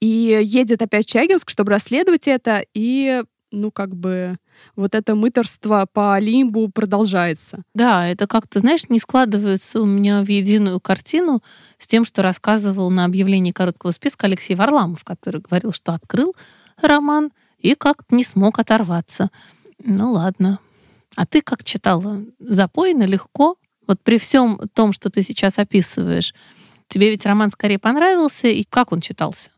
И 0.00 0.38
едет 0.42 0.80
опять 0.80 1.06
в 1.06 1.10
Чагинск, 1.10 1.50
чтобы 1.50 1.72
расследовать 1.72 2.26
это, 2.26 2.64
и 2.72 3.22
ну, 3.54 3.70
как 3.70 3.94
бы 3.94 4.36
вот 4.76 4.94
это 4.94 5.14
мыторство 5.14 5.86
по 5.92 6.18
лимбу 6.18 6.68
продолжается. 6.68 7.62
Да, 7.74 8.06
это 8.06 8.26
как-то, 8.26 8.60
знаешь, 8.60 8.88
не 8.88 8.98
складывается 8.98 9.80
у 9.80 9.86
меня 9.86 10.22
в 10.22 10.28
единую 10.28 10.80
картину 10.80 11.42
с 11.78 11.86
тем, 11.86 12.04
что 12.04 12.22
рассказывал 12.22 12.90
на 12.90 13.04
объявлении 13.04 13.52
короткого 13.52 13.90
списка 13.90 14.26
Алексей 14.26 14.54
Варламов, 14.54 15.04
который 15.04 15.40
говорил, 15.40 15.72
что 15.72 15.92
открыл 15.92 16.34
роман 16.80 17.30
и 17.58 17.74
как-то 17.74 18.14
не 18.14 18.24
смог 18.24 18.58
оторваться. 18.58 19.30
Ну 19.82 20.12
ладно. 20.12 20.58
А 21.16 21.26
ты 21.26 21.40
как 21.40 21.64
читала? 21.64 22.22
Запойно, 22.40 23.04
легко? 23.04 23.56
Вот 23.86 24.00
при 24.02 24.18
всем 24.18 24.60
том, 24.74 24.92
что 24.92 25.10
ты 25.10 25.22
сейчас 25.22 25.58
описываешь, 25.58 26.34
тебе 26.88 27.10
ведь 27.10 27.26
роман 27.26 27.50
скорее 27.50 27.78
понравился, 27.78 28.48
и 28.48 28.64
как 28.64 28.92
он 28.92 29.00
читался? 29.00 29.50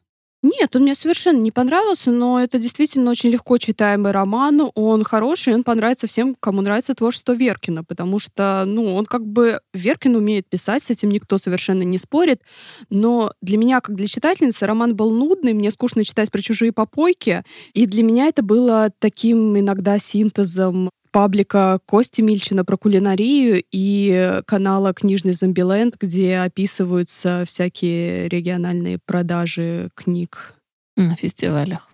Нет, 0.42 0.76
он 0.76 0.82
мне 0.82 0.94
совершенно 0.94 1.38
не 1.38 1.50
понравился, 1.50 2.10
но 2.10 2.38
это 2.40 2.58
действительно 2.58 3.10
очень 3.10 3.30
легко 3.30 3.58
читаемый 3.58 4.12
роман. 4.12 4.70
Он 4.74 5.02
хороший, 5.02 5.54
он 5.54 5.64
понравится 5.64 6.06
всем, 6.06 6.36
кому 6.38 6.60
нравится 6.60 6.94
творчество 6.94 7.32
Веркина, 7.32 7.82
потому 7.82 8.18
что, 8.18 8.64
ну, 8.66 8.94
он 8.94 9.06
как 9.06 9.26
бы... 9.26 9.60
Веркин 9.74 10.14
умеет 10.14 10.48
писать, 10.48 10.82
с 10.82 10.90
этим 10.90 11.10
никто 11.10 11.38
совершенно 11.38 11.82
не 11.82 11.98
спорит, 11.98 12.42
но 12.90 13.32
для 13.40 13.56
меня, 13.58 13.80
как 13.80 13.96
для 13.96 14.06
читательницы, 14.06 14.66
роман 14.66 14.94
был 14.94 15.10
нудный, 15.10 15.52
мне 15.52 15.70
скучно 15.70 16.04
читать 16.04 16.30
про 16.30 16.40
чужие 16.40 16.72
попойки, 16.72 17.42
и 17.74 17.86
для 17.86 18.02
меня 18.02 18.26
это 18.26 18.42
было 18.42 18.90
таким 19.00 19.58
иногда 19.58 19.98
синтезом 19.98 20.90
паблика 21.10 21.78
Кости 21.86 22.20
Мильчина 22.20 22.64
про 22.64 22.76
кулинарию 22.76 23.62
и 23.70 24.40
канала 24.46 24.92
«Книжный 24.92 25.32
зомбиленд», 25.32 25.96
где 26.00 26.38
описываются 26.38 27.44
всякие 27.46 28.28
региональные 28.28 28.98
продажи 29.04 29.90
книг. 29.94 30.54
На 30.96 31.14
фестивалях. 31.14 31.90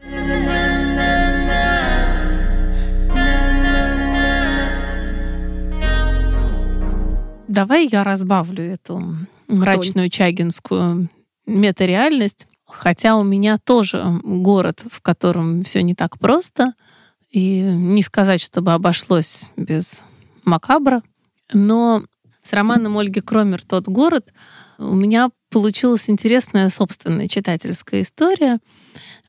Давай 7.48 7.88
я 7.90 8.04
разбавлю 8.04 8.64
эту 8.64 9.02
мрачную 9.48 10.08
чагинскую 10.08 11.08
метареальность. 11.46 12.46
Хотя 12.64 13.16
у 13.16 13.24
меня 13.24 13.58
тоже 13.58 14.02
город, 14.22 14.84
в 14.88 15.02
котором 15.02 15.62
все 15.62 15.82
не 15.82 15.94
так 15.94 16.18
просто— 16.18 16.74
и 17.32 17.60
не 17.60 18.02
сказать, 18.02 18.40
чтобы 18.40 18.72
обошлось 18.72 19.46
без 19.56 20.04
макабра. 20.44 21.02
Но 21.52 22.04
с 22.42 22.52
романом 22.52 22.98
Ольги 22.98 23.20
Кромер 23.20 23.62
«Тот 23.64 23.88
город» 23.88 24.32
у 24.78 24.94
меня 24.94 25.30
получилась 25.50 26.08
интересная 26.10 26.68
собственная 26.70 27.28
читательская 27.28 28.02
история. 28.02 28.58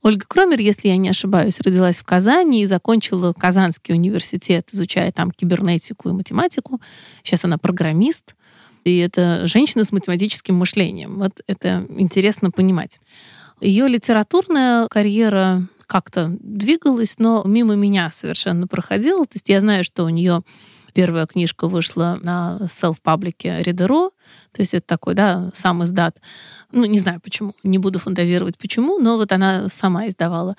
Ольга 0.01 0.25
Кромер, 0.27 0.59
если 0.59 0.89
я 0.89 0.97
не 0.97 1.09
ошибаюсь, 1.09 1.61
родилась 1.61 1.97
в 1.97 2.03
Казани 2.03 2.63
и 2.63 2.65
закончила 2.65 3.33
Казанский 3.33 3.93
университет, 3.93 4.69
изучая 4.73 5.11
там 5.11 5.31
кибернетику 5.31 6.09
и 6.09 6.13
математику. 6.13 6.81
Сейчас 7.23 7.45
она 7.45 7.57
программист, 7.57 8.35
и 8.83 8.97
это 8.97 9.47
женщина 9.47 9.85
с 9.85 9.93
математическим 9.93 10.55
мышлением. 10.55 11.19
Вот 11.19 11.41
это 11.47 11.85
интересно 11.89 12.51
понимать. 12.51 12.99
Ее 13.61 13.87
литературная 13.87 14.87
карьера 14.87 15.67
как-то 15.85 16.35
двигалась, 16.39 17.19
но 17.19 17.43
мимо 17.45 17.75
меня 17.75 18.09
совершенно 18.11 18.67
проходила. 18.67 19.25
То 19.25 19.35
есть 19.35 19.49
я 19.49 19.59
знаю, 19.59 19.83
что 19.83 20.03
у 20.03 20.09
нее 20.09 20.43
первая 20.93 21.25
книжка 21.25 21.67
вышла 21.67 22.19
на 22.21 22.59
селф-паблике 22.67 23.61
Ридеро, 23.63 24.11
то 24.51 24.61
есть 24.61 24.73
это 24.73 24.85
такой, 24.85 25.15
да, 25.15 25.49
сам 25.53 25.83
издат. 25.83 26.21
Ну, 26.71 26.85
не 26.85 26.99
знаю 26.99 27.19
почему, 27.19 27.55
не 27.63 27.79
буду 27.79 27.99
фантазировать 27.99 28.57
почему, 28.57 28.99
но 28.99 29.17
вот 29.17 29.31
она 29.31 29.67
сама 29.69 30.07
издавала 30.07 30.55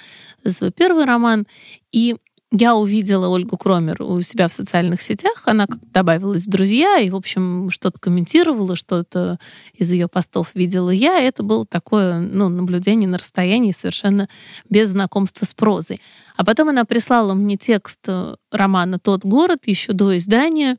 свой 0.47 0.73
первый 0.73 1.05
роман. 1.05 1.47
И 1.93 2.17
я 2.57 2.77
увидела 2.77 3.27
Ольгу 3.27 3.57
Кромер 3.57 4.01
у 4.01 4.21
себя 4.21 4.47
в 4.47 4.53
социальных 4.53 5.03
сетях. 5.03 5.43
Она 5.47 5.67
добавилась 5.93 6.47
в 6.47 6.51
друзья 6.51 6.99
и, 6.99 7.11
в 7.11 7.17
общем, 7.17 7.69
что-то 7.71 7.99
комментировала, 7.99 8.77
что-то 8.77 9.41
из 9.73 9.91
ее 9.91 10.07
постов 10.07 10.51
видела 10.55 10.91
я. 10.91 11.19
Это 11.19 11.43
было 11.43 11.67
такое 11.67 12.21
ну, 12.21 12.49
наблюдение 12.49 13.09
на 13.09 13.19
расстоянии 13.19 13.73
совершенно 13.73 14.29
без 14.71 14.91
знакомства 14.91 15.45
с 15.45 15.53
прозой. 15.53 16.01
А 16.37 16.45
потом 16.45 16.69
она 16.69 16.85
прислала 16.85 17.35
мне 17.35 17.57
текст 17.57 18.01
э, 18.07 18.37
романа 18.53 19.01
«Тот 19.01 19.25
город» 19.25 19.67
еще 19.67 19.93
до 19.93 20.17
издания 20.17 20.77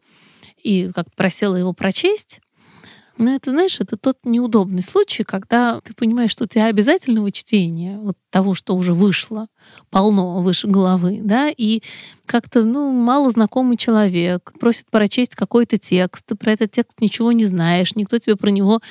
и 0.63 0.89
как-то 0.95 1.11
просила 1.15 1.57
его 1.57 1.73
прочесть. 1.73 2.39
Но 3.17 3.33
это, 3.33 3.51
знаешь, 3.51 3.79
это 3.79 3.95
тот 3.95 4.17
неудобный 4.25 4.81
случай, 4.81 5.23
когда 5.23 5.79
ты 5.81 5.93
понимаешь, 5.93 6.31
что 6.31 6.43
у 6.43 6.47
тебя 6.47 6.65
обязательного 6.65 7.31
чтения, 7.31 7.97
вот 7.97 8.17
того, 8.29 8.53
что 8.53 8.75
уже 8.75 8.93
вышло, 8.93 9.47
полно 9.89 10.41
выше 10.41 10.67
головы, 10.67 11.19
да, 11.21 11.49
и 11.49 11.81
как-то, 12.25 12.63
ну, 12.63 12.91
мало 12.91 13.31
знакомый 13.31 13.77
человек 13.77 14.51
просит 14.59 14.89
прочесть 14.91 15.35
какой-то 15.35 15.77
текст, 15.77 16.25
ты 16.25 16.35
про 16.35 16.51
этот 16.51 16.71
текст 16.71 16.99
ничего 16.99 17.31
не 17.31 17.45
знаешь, 17.45 17.95
никто 17.95 18.17
тебе 18.17 18.35
про 18.35 18.49
него 18.49 18.81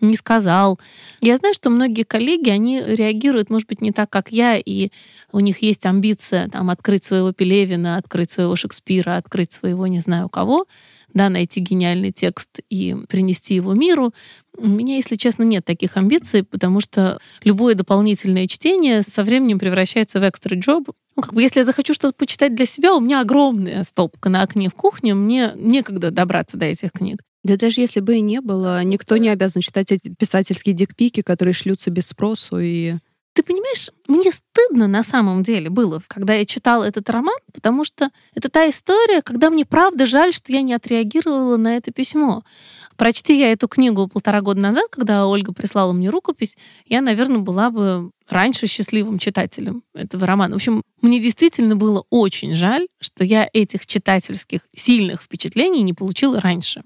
не 0.00 0.14
сказал. 0.14 0.78
Я 1.20 1.36
знаю, 1.36 1.54
что 1.54 1.70
многие 1.70 2.04
коллеги, 2.04 2.50
они 2.50 2.80
реагируют, 2.84 3.50
может 3.50 3.68
быть, 3.68 3.80
не 3.80 3.92
так, 3.92 4.10
как 4.10 4.30
я, 4.30 4.56
и 4.56 4.90
у 5.32 5.40
них 5.40 5.62
есть 5.62 5.86
амбиция 5.86 6.48
там 6.48 6.70
открыть 6.70 7.04
своего 7.04 7.32
Пелевина, 7.32 7.96
открыть 7.96 8.30
своего 8.30 8.54
Шекспира, 8.54 9.16
открыть 9.16 9.52
своего 9.52 9.86
не 9.86 10.00
знаю 10.00 10.28
кого, 10.28 10.66
да, 11.14 11.28
найти 11.28 11.60
гениальный 11.60 12.12
текст 12.12 12.60
и 12.70 12.96
принести 13.08 13.54
его 13.54 13.74
миру. 13.74 14.12
У 14.56 14.66
меня, 14.66 14.96
если 14.96 15.16
честно, 15.16 15.42
нет 15.44 15.64
таких 15.64 15.96
амбиций, 15.96 16.42
потому 16.42 16.80
что 16.80 17.18
любое 17.42 17.74
дополнительное 17.74 18.46
чтение 18.46 19.02
со 19.02 19.24
временем 19.24 19.58
превращается 19.58 20.20
в 20.20 20.28
экстра 20.28 20.56
джоб. 20.56 20.90
Ну, 21.16 21.22
как 21.22 21.34
бы, 21.34 21.42
если 21.42 21.60
я 21.60 21.64
захочу 21.64 21.94
что-то 21.94 22.14
почитать 22.14 22.54
для 22.54 22.66
себя, 22.66 22.94
у 22.94 23.00
меня 23.00 23.20
огромная 23.20 23.82
стопка 23.84 24.28
на 24.28 24.42
окне 24.42 24.68
в 24.68 24.74
кухне, 24.74 25.14
мне 25.14 25.52
некогда 25.56 26.10
добраться 26.10 26.56
до 26.56 26.66
этих 26.66 26.92
книг. 26.92 27.20
Да 27.44 27.56
даже 27.56 27.80
если 27.80 28.00
бы 28.00 28.16
и 28.16 28.20
не 28.20 28.40
было, 28.40 28.82
никто 28.84 29.16
не 29.16 29.28
обязан 29.28 29.62
читать 29.62 29.90
эти 29.90 30.14
писательские 30.16 30.74
дикпики, 30.74 31.22
которые 31.22 31.54
шлются 31.54 31.90
без 31.90 32.06
спросу 32.06 32.58
и 32.58 32.94
ты 33.32 33.42
понимаешь, 33.42 33.90
мне 34.08 34.30
стыдно 34.30 34.86
на 34.88 35.02
самом 35.02 35.42
деле 35.42 35.70
было, 35.70 36.02
когда 36.06 36.34
я 36.34 36.44
читала 36.44 36.84
этот 36.84 37.08
роман, 37.08 37.38
потому 37.52 37.84
что 37.84 38.10
это 38.34 38.48
та 38.50 38.68
история, 38.68 39.22
когда 39.22 39.50
мне 39.50 39.64
правда 39.64 40.06
жаль, 40.06 40.34
что 40.34 40.52
я 40.52 40.60
не 40.62 40.74
отреагировала 40.74 41.56
на 41.56 41.76
это 41.76 41.92
письмо. 41.92 42.44
Прочти 42.96 43.38
я 43.38 43.50
эту 43.50 43.68
книгу 43.68 44.06
полтора 44.06 44.42
года 44.42 44.60
назад, 44.60 44.88
когда 44.90 45.26
Ольга 45.26 45.52
прислала 45.52 45.92
мне 45.92 46.10
рукопись, 46.10 46.58
я, 46.86 47.00
наверное, 47.00 47.38
была 47.38 47.70
бы 47.70 48.10
раньше 48.28 48.66
счастливым 48.66 49.18
читателем 49.18 49.82
этого 49.94 50.26
романа. 50.26 50.54
В 50.54 50.56
общем, 50.56 50.82
мне 51.00 51.18
действительно 51.18 51.74
было 51.74 52.04
очень 52.10 52.54
жаль, 52.54 52.86
что 53.00 53.24
я 53.24 53.48
этих 53.52 53.86
читательских 53.86 54.60
сильных 54.74 55.22
впечатлений 55.22 55.82
не 55.82 55.94
получила 55.94 56.38
раньше. 56.38 56.82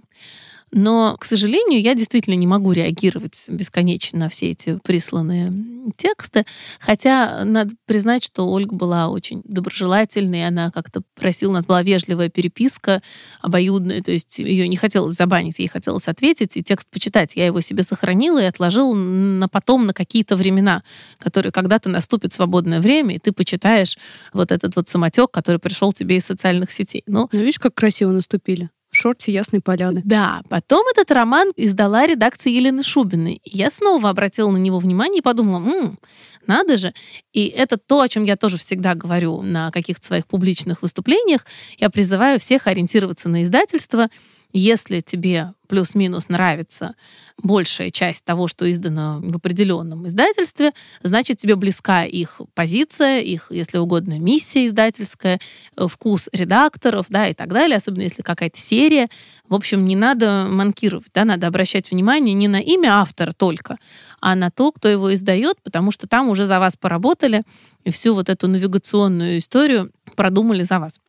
Но, 0.73 1.17
к 1.19 1.25
сожалению, 1.25 1.81
я 1.81 1.95
действительно 1.95 2.35
не 2.35 2.47
могу 2.47 2.73
реагировать 2.73 3.47
бесконечно 3.49 4.19
на 4.19 4.29
все 4.29 4.51
эти 4.51 4.79
присланные 4.83 5.53
тексты. 5.97 6.45
Хотя 6.81 7.45
надо 7.45 7.75
признать, 7.87 8.25
что 8.25 8.49
Ольга 8.49 8.75
была 8.75 9.09
очень 9.09 9.43
доброжелательной, 9.45 10.47
она 10.47 10.73
как-то 10.73 11.03
просила, 11.15 11.51
у 11.51 11.55
нас 11.55 11.67
была 11.67 11.83
вежливая 11.83 12.29
переписка 12.29 13.01
обоюдная, 13.41 14.03
то 14.03 14.11
есть 14.11 14.39
ее 14.41 14.67
не 14.67 14.77
хотелось 14.77 15.15
забанить, 15.15 15.61
ей 15.61 15.69
хотелось 15.69 16.09
ответить 16.09 16.57
и 16.57 16.65
текст 16.65 16.91
почитать. 16.91 17.37
Я 17.37 17.47
его 17.47 17.61
себе 17.61 17.85
сохранила 17.85 18.43
и 18.43 18.47
отложила 18.47 18.95
на 18.95 19.49
потом, 19.49 19.87
на 19.87 19.95
какие-то 19.95 20.37
времена, 20.37 20.83
которые 21.19 21.53
когда-то 21.53 21.89
наступит 21.89 22.33
свободное 22.33 22.81
время, 22.81 23.15
и 23.15 23.19
ты 23.19 23.31
почитаешь 23.31 23.97
вот 24.33 24.51
этот 24.51 24.75
вот 24.75 24.89
самотек, 24.89 25.31
который 25.31 25.61
пришел 25.61 25.93
тебе 25.93 26.17
из 26.17 26.25
социальных 26.25 26.73
сетей. 26.73 27.05
Ну, 27.07 27.29
ну 27.31 27.39
видишь, 27.39 27.61
как 27.61 27.75
красиво 27.75 28.11
наступили 28.11 28.71
шорте 28.97 29.33
Ясной 29.33 29.61
Поляны. 29.61 30.03
Да, 30.05 30.43
потом 30.49 30.85
этот 30.91 31.11
роман 31.11 31.53
издала 31.57 32.07
редакция 32.07 32.53
Елены 32.53 32.83
Шубиной. 32.83 33.41
Я 33.45 33.71
снова 33.71 34.11
обратила 34.11 34.51
на 34.51 34.57
него 34.57 34.79
внимание 34.79 35.21
и 35.21 35.23
подумала, 35.23 35.59
м-м, 35.59 35.99
надо 36.47 36.77
же. 36.77 36.93
И 37.33 37.47
это 37.47 37.77
то, 37.77 38.01
о 38.01 38.09
чем 38.09 38.25
я 38.25 38.37
тоже 38.37 38.57
всегда 38.57 38.95
говорю 38.95 39.43
на 39.43 39.71
каких-то 39.71 40.07
своих 40.07 40.27
публичных 40.27 40.83
выступлениях. 40.83 41.45
Я 41.79 41.91
призываю 41.91 42.39
всех 42.41 42.67
ориентироваться 42.67 43.29
на 43.29 43.43
издательство 43.43 44.09
если 44.53 45.01
тебе 45.01 45.53
плюс-минус 45.67 46.29
нравится 46.29 46.95
большая 47.43 47.91
часть 47.91 48.25
того, 48.25 48.49
что 48.49 48.71
издано 48.71 49.21
в 49.21 49.37
определенном 49.37 50.07
издательстве, 50.07 50.73
значит, 51.03 51.39
тебе 51.39 51.57
близка 51.57 52.05
их 52.05 52.41
позиция, 52.55 53.21
их, 53.21 53.49
если 53.51 53.79
угодно, 53.79 54.19
миссия 54.19 54.67
издательская, 54.67 55.39
э, 55.77 55.87
вкус 55.89 56.29
редакторов, 56.33 57.07
да, 57.09 57.29
и 57.29 57.35
так 57.35 57.49
далее, 57.49 57.77
особенно 57.77 58.03
если 58.03 58.23
какая-то 58.23 58.59
серия. 58.59 59.09
В 59.49 59.55
общем, 59.55 59.85
не 59.85 59.97
надо 59.97 60.47
манкировать, 60.49 61.11
да, 61.13 61.25
надо 61.25 61.47
обращать 61.47 61.91
внимание 61.91 62.35
не 62.35 62.49
на 62.49 62.61
имя 62.61 63.01
автора 63.01 63.33
только, 63.33 63.79
а 64.21 64.35
на 64.35 64.51
то, 64.51 64.73
кто 64.73 64.89
его 64.89 65.13
издает, 65.15 65.61
потому 65.63 65.91
что 65.91 66.07
там 66.07 66.29
уже 66.29 66.47
за 66.47 66.59
вас 66.59 66.77
поработали 66.77 67.43
и 67.85 67.91
всю 67.91 68.15
вот 68.15 68.29
эту 68.29 68.49
навигационную 68.49 69.39
историю 69.39 69.91
продумали 70.15 70.63
за 70.63 70.79
вас. 70.79 71.01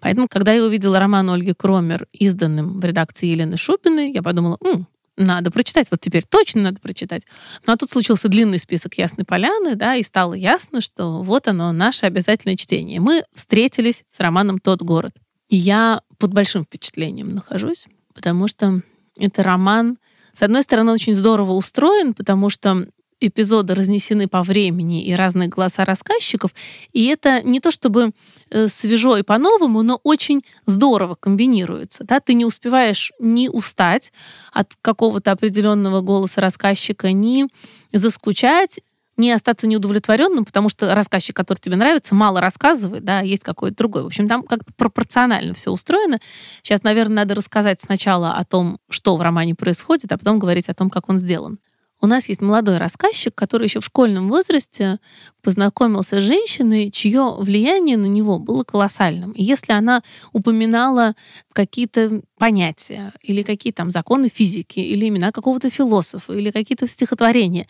Поэтому, 0.00 0.28
когда 0.28 0.52
я 0.52 0.64
увидела 0.64 0.98
роман 0.98 1.30
Ольги 1.30 1.52
Кромер, 1.52 2.06
изданным 2.12 2.80
в 2.80 2.84
редакции 2.84 3.26
Елены 3.26 3.56
Шупиной, 3.56 4.10
я 4.12 4.22
подумала, 4.22 4.58
М, 4.64 4.86
надо 5.16 5.50
прочитать, 5.50 5.88
вот 5.90 6.00
теперь 6.00 6.24
точно 6.28 6.62
надо 6.62 6.80
прочитать. 6.80 7.26
Ну 7.66 7.72
а 7.72 7.76
тут 7.76 7.90
случился 7.90 8.28
длинный 8.28 8.58
список 8.58 8.94
Ясной 8.94 9.24
Поляны, 9.24 9.74
да, 9.74 9.94
и 9.96 10.02
стало 10.02 10.34
ясно, 10.34 10.80
что 10.80 11.22
вот 11.22 11.48
оно, 11.48 11.72
наше 11.72 12.06
обязательное 12.06 12.56
чтение. 12.56 13.00
Мы 13.00 13.24
встретились 13.34 14.04
с 14.10 14.20
романом 14.20 14.58
«Тот 14.58 14.82
город». 14.82 15.14
И 15.48 15.56
я 15.56 16.00
под 16.18 16.32
большим 16.32 16.64
впечатлением 16.64 17.34
нахожусь, 17.34 17.86
потому 18.14 18.48
что 18.48 18.80
это 19.18 19.42
роман, 19.42 19.98
с 20.32 20.42
одной 20.42 20.62
стороны, 20.62 20.92
очень 20.92 21.14
здорово 21.14 21.52
устроен, 21.52 22.14
потому 22.14 22.48
что 22.48 22.86
эпизоды 23.22 23.74
разнесены 23.74 24.28
по 24.28 24.42
времени 24.42 25.04
и 25.04 25.14
разные 25.14 25.48
голоса 25.48 25.84
рассказчиков. 25.84 26.52
И 26.92 27.06
это 27.06 27.42
не 27.42 27.60
то 27.60 27.70
чтобы 27.70 28.12
э, 28.50 28.68
свежо 28.68 29.16
и 29.16 29.22
по-новому, 29.22 29.82
но 29.82 30.00
очень 30.02 30.42
здорово 30.66 31.14
комбинируется. 31.14 32.04
Да? 32.04 32.20
Ты 32.20 32.34
не 32.34 32.44
успеваешь 32.44 33.12
ни 33.18 33.48
устать 33.48 34.12
от 34.52 34.74
какого-то 34.80 35.32
определенного 35.32 36.00
голоса 36.00 36.40
рассказчика, 36.40 37.12
ни 37.12 37.46
заскучать, 37.92 38.80
не 39.16 39.30
остаться 39.30 39.66
неудовлетворенным, 39.66 40.44
потому 40.44 40.68
что 40.68 40.94
рассказчик, 40.94 41.36
который 41.36 41.58
тебе 41.58 41.76
нравится, 41.76 42.14
мало 42.14 42.40
рассказывает, 42.40 43.04
да, 43.04 43.20
есть 43.20 43.44
какой-то 43.44 43.76
другой. 43.76 44.02
В 44.02 44.06
общем, 44.06 44.28
там 44.28 44.42
как-то 44.42 44.72
пропорционально 44.74 45.54
все 45.54 45.70
устроено. 45.70 46.18
Сейчас, 46.62 46.82
наверное, 46.82 47.16
надо 47.16 47.34
рассказать 47.34 47.80
сначала 47.80 48.32
о 48.32 48.44
том, 48.44 48.78
что 48.88 49.16
в 49.16 49.22
романе 49.22 49.54
происходит, 49.54 50.10
а 50.12 50.18
потом 50.18 50.38
говорить 50.38 50.68
о 50.68 50.74
том, 50.74 50.90
как 50.90 51.08
он 51.08 51.18
сделан. 51.18 51.58
У 52.04 52.08
нас 52.08 52.28
есть 52.28 52.40
молодой 52.40 52.78
рассказчик, 52.78 53.32
который 53.32 53.68
еще 53.68 53.78
в 53.78 53.84
школьном 53.84 54.28
возрасте 54.28 54.98
познакомился 55.40 56.20
с 56.20 56.24
женщиной, 56.24 56.90
чье 56.90 57.36
влияние 57.38 57.96
на 57.96 58.06
него 58.06 58.40
было 58.40 58.64
колоссальным. 58.64 59.30
И 59.30 59.44
если 59.44 59.72
она 59.72 60.02
упоминала 60.32 61.14
какие-то 61.52 62.22
понятия 62.38 63.12
или 63.22 63.44
какие 63.44 63.72
там 63.72 63.90
законы 63.90 64.28
физики, 64.28 64.80
или 64.80 65.06
имена 65.06 65.30
какого-то 65.30 65.70
философа, 65.70 66.32
или 66.32 66.50
какие-то 66.50 66.88
стихотворения, 66.88 67.68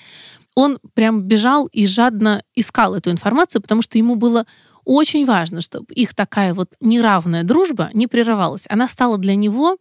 он 0.55 0.79
прям 0.95 1.21
бежал 1.21 1.67
и 1.67 1.87
жадно 1.87 2.43
искал 2.55 2.95
эту 2.95 3.11
информацию, 3.11 3.61
потому 3.61 3.83
что 3.83 3.99
ему 3.99 4.15
было 4.15 4.47
очень 4.87 5.27
важно, 5.27 5.61
чтобы 5.61 5.93
их 5.93 6.15
такая 6.15 6.55
вот 6.55 6.75
неравная 6.81 7.43
дружба 7.43 7.91
не 7.93 8.07
прерывалась. 8.07 8.65
Она 8.71 8.89
стала 8.89 9.19
для 9.19 9.35
него 9.35 9.77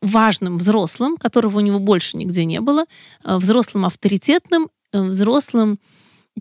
важным 0.00 0.58
взрослым, 0.58 1.16
которого 1.16 1.58
у 1.58 1.60
него 1.60 1.78
больше 1.78 2.16
нигде 2.16 2.44
не 2.44 2.60
было, 2.60 2.84
э, 3.24 3.36
взрослым 3.36 3.84
авторитетным, 3.84 4.68
э, 4.92 5.02
взрослым, 5.02 5.78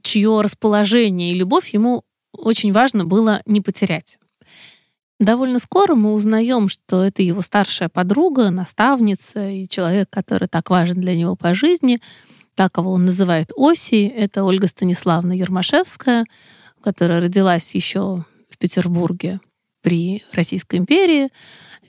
чье 0.01 0.41
расположение 0.41 1.31
и 1.31 1.36
любовь 1.36 1.73
ему 1.73 2.03
очень 2.33 2.71
важно 2.71 3.05
было 3.05 3.41
не 3.45 3.62
потерять. 3.62 4.19
Довольно 5.19 5.57
скоро 5.57 5.95
мы 5.95 6.13
узнаем, 6.13 6.69
что 6.69 7.03
это 7.03 7.23
его 7.23 7.41
старшая 7.41 7.89
подруга, 7.89 8.51
наставница 8.51 9.49
и 9.49 9.67
человек, 9.67 10.10
который 10.12 10.47
так 10.47 10.69
важен 10.69 11.01
для 11.01 11.15
него 11.15 11.36
по 11.36 11.55
жизни. 11.55 11.99
Так 12.53 12.77
его 12.77 12.91
он 12.91 13.05
называет 13.05 13.51
Оси. 13.55 14.05
Это 14.05 14.43
Ольга 14.43 14.67
Станиславна 14.67 15.33
Ермашевская, 15.33 16.25
которая 16.83 17.19
родилась 17.19 17.73
еще 17.73 18.25
в 18.49 18.57
Петербурге 18.60 19.39
при 19.88 20.21
Российской 20.34 20.76
империи. 20.76 21.30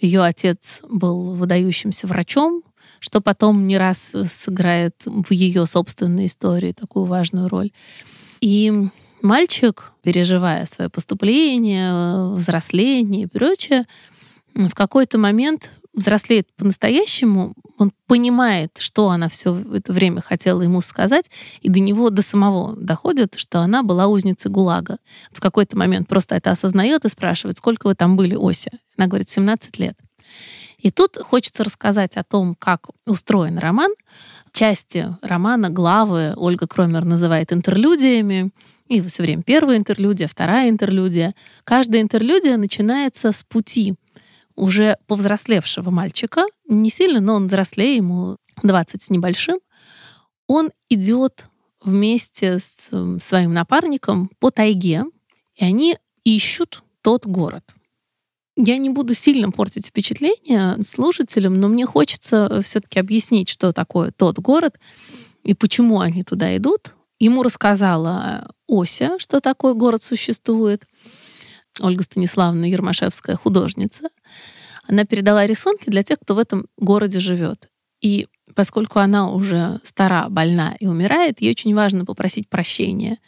Ее 0.01 0.23
отец 0.23 0.83
был 0.89 1.35
выдающимся 1.35 2.07
врачом, 2.07 2.63
что 3.01 3.21
потом 3.21 3.67
не 3.67 3.77
раз 3.77 4.13
сыграет 4.25 4.95
в 5.05 5.33
ее 5.33 5.67
собственной 5.67 6.27
истории 6.27 6.71
такую 6.71 7.07
важную 7.07 7.49
роль. 7.49 7.73
И 8.41 8.73
мальчик, 9.21 9.91
переживая 10.05 10.65
свое 10.67 10.89
поступление, 10.89 12.31
взросление 12.35 13.25
и 13.25 13.27
прочее, 13.27 13.85
в 14.67 14.75
какой-то 14.75 15.19
момент 15.19 15.71
взрослеет 15.95 16.49
по-настоящему, 16.57 17.55
он 17.79 17.93
понимает, 18.07 18.79
что 18.79 19.11
она 19.11 19.29
все 19.29 19.57
это 19.73 19.93
время 19.93 20.21
хотела 20.21 20.63
ему 20.63 20.81
сказать, 20.81 21.31
и 21.61 21.69
до 21.69 21.79
него, 21.79 22.11
до 22.11 22.23
самого 22.23 22.75
доходит, 22.77 23.37
что 23.37 23.61
она 23.61 23.83
была 23.83 24.09
узницей 24.09 24.51
ГУЛАГа. 24.51 24.99
В 25.31 25.41
какой-то 25.41 25.77
момент 25.77 26.09
просто 26.09 26.35
это 26.35 26.51
осознает 26.51 27.05
и 27.05 27.09
спрашивает, 27.09 27.59
сколько 27.59 27.87
вы 27.87 27.95
там 27.95 28.17
были, 28.17 28.35
Ося? 28.35 28.71
Она 28.97 29.07
говорит, 29.07 29.31
17 29.31 29.79
лет. 29.79 29.97
И 30.79 30.91
тут 30.91 31.17
хочется 31.19 31.65
рассказать 31.65 32.17
о 32.17 32.25
том, 32.25 32.55
как 32.55 32.87
устроен 33.07 33.59
роман. 33.59 33.93
Части 34.53 35.17
романа, 35.23 35.71
главы 35.71 36.35
Ольга 36.37 36.67
Кромер 36.67 37.05
называет 37.05 37.53
интерлюдиями. 37.53 38.51
И 38.89 39.01
все 39.03 39.23
время 39.23 39.43
первая 39.43 39.77
интерлюдия, 39.77 40.29
вторая 40.29 40.71
интерлюдия. 40.71 41.35
Каждая 41.65 42.01
интерлюдия 42.01 42.57
начинается 42.57 43.33
с 43.33 43.43
пути 43.43 43.97
уже 44.59 44.99
повзрослевшего 45.07 45.91
мальчика, 45.91 46.45
не 46.69 46.91
сильно, 46.91 47.21
но 47.21 47.35
он 47.35 47.47
взрослее, 47.47 47.97
ему 47.97 48.37
20 48.63 49.03
с 49.03 49.11
небольшим, 49.11 49.59
он 50.47 50.71
идет 50.91 51.47
вместе 51.83 52.59
с 52.59 52.91
своим 53.21 53.55
напарником 53.55 54.31
по 54.41 54.51
тайге, 54.51 55.05
и 55.55 55.65
они 55.65 55.97
ищут 56.25 56.83
тот 57.03 57.25
город. 57.25 57.75
Я 58.57 58.77
не 58.77 58.91
буду 58.91 59.15
сильно 59.15 59.53
портить 59.53 59.87
впечатление 59.87 60.83
слушателям, 60.83 61.61
но 61.61 61.69
мне 61.69 61.87
хочется 61.87 62.61
все-таки 62.63 62.99
объяснить, 62.99 63.49
что 63.49 63.73
такое 63.73 64.11
тот 64.11 64.41
город 64.41 64.81
и 65.45 65.55
почему 65.55 66.01
они 66.01 66.25
туда 66.25 66.57
идут. 66.57 66.95
Ему 67.21 67.45
рассказала 67.45 68.51
Ося, 68.67 69.19
что 69.21 69.41
такой 69.41 69.75
город 69.75 70.03
существует. 70.03 70.87
Ольга 71.81 72.03
Станиславовна 72.03 72.65
Ермашевская, 72.65 73.37
художница. 73.37 74.09
Она 74.87 75.05
передала 75.05 75.47
рисунки 75.47 75.91
для 75.91 76.03
тех, 76.03 76.19
кто 76.21 76.35
в 76.35 76.39
этом 76.39 76.67
городе 76.77 77.21
живет. 77.21 77.69
И 78.01 78.27
поскольку 78.55 78.99
она 78.99 79.31
уже 79.31 79.81
стара, 79.83 80.27
больна 80.29 80.75
и 80.81 80.87
умирает, 80.87 81.41
ей 81.41 81.51
очень 81.51 81.75
важно 81.75 82.05
попросить 82.05 82.49
прощения 82.49 83.19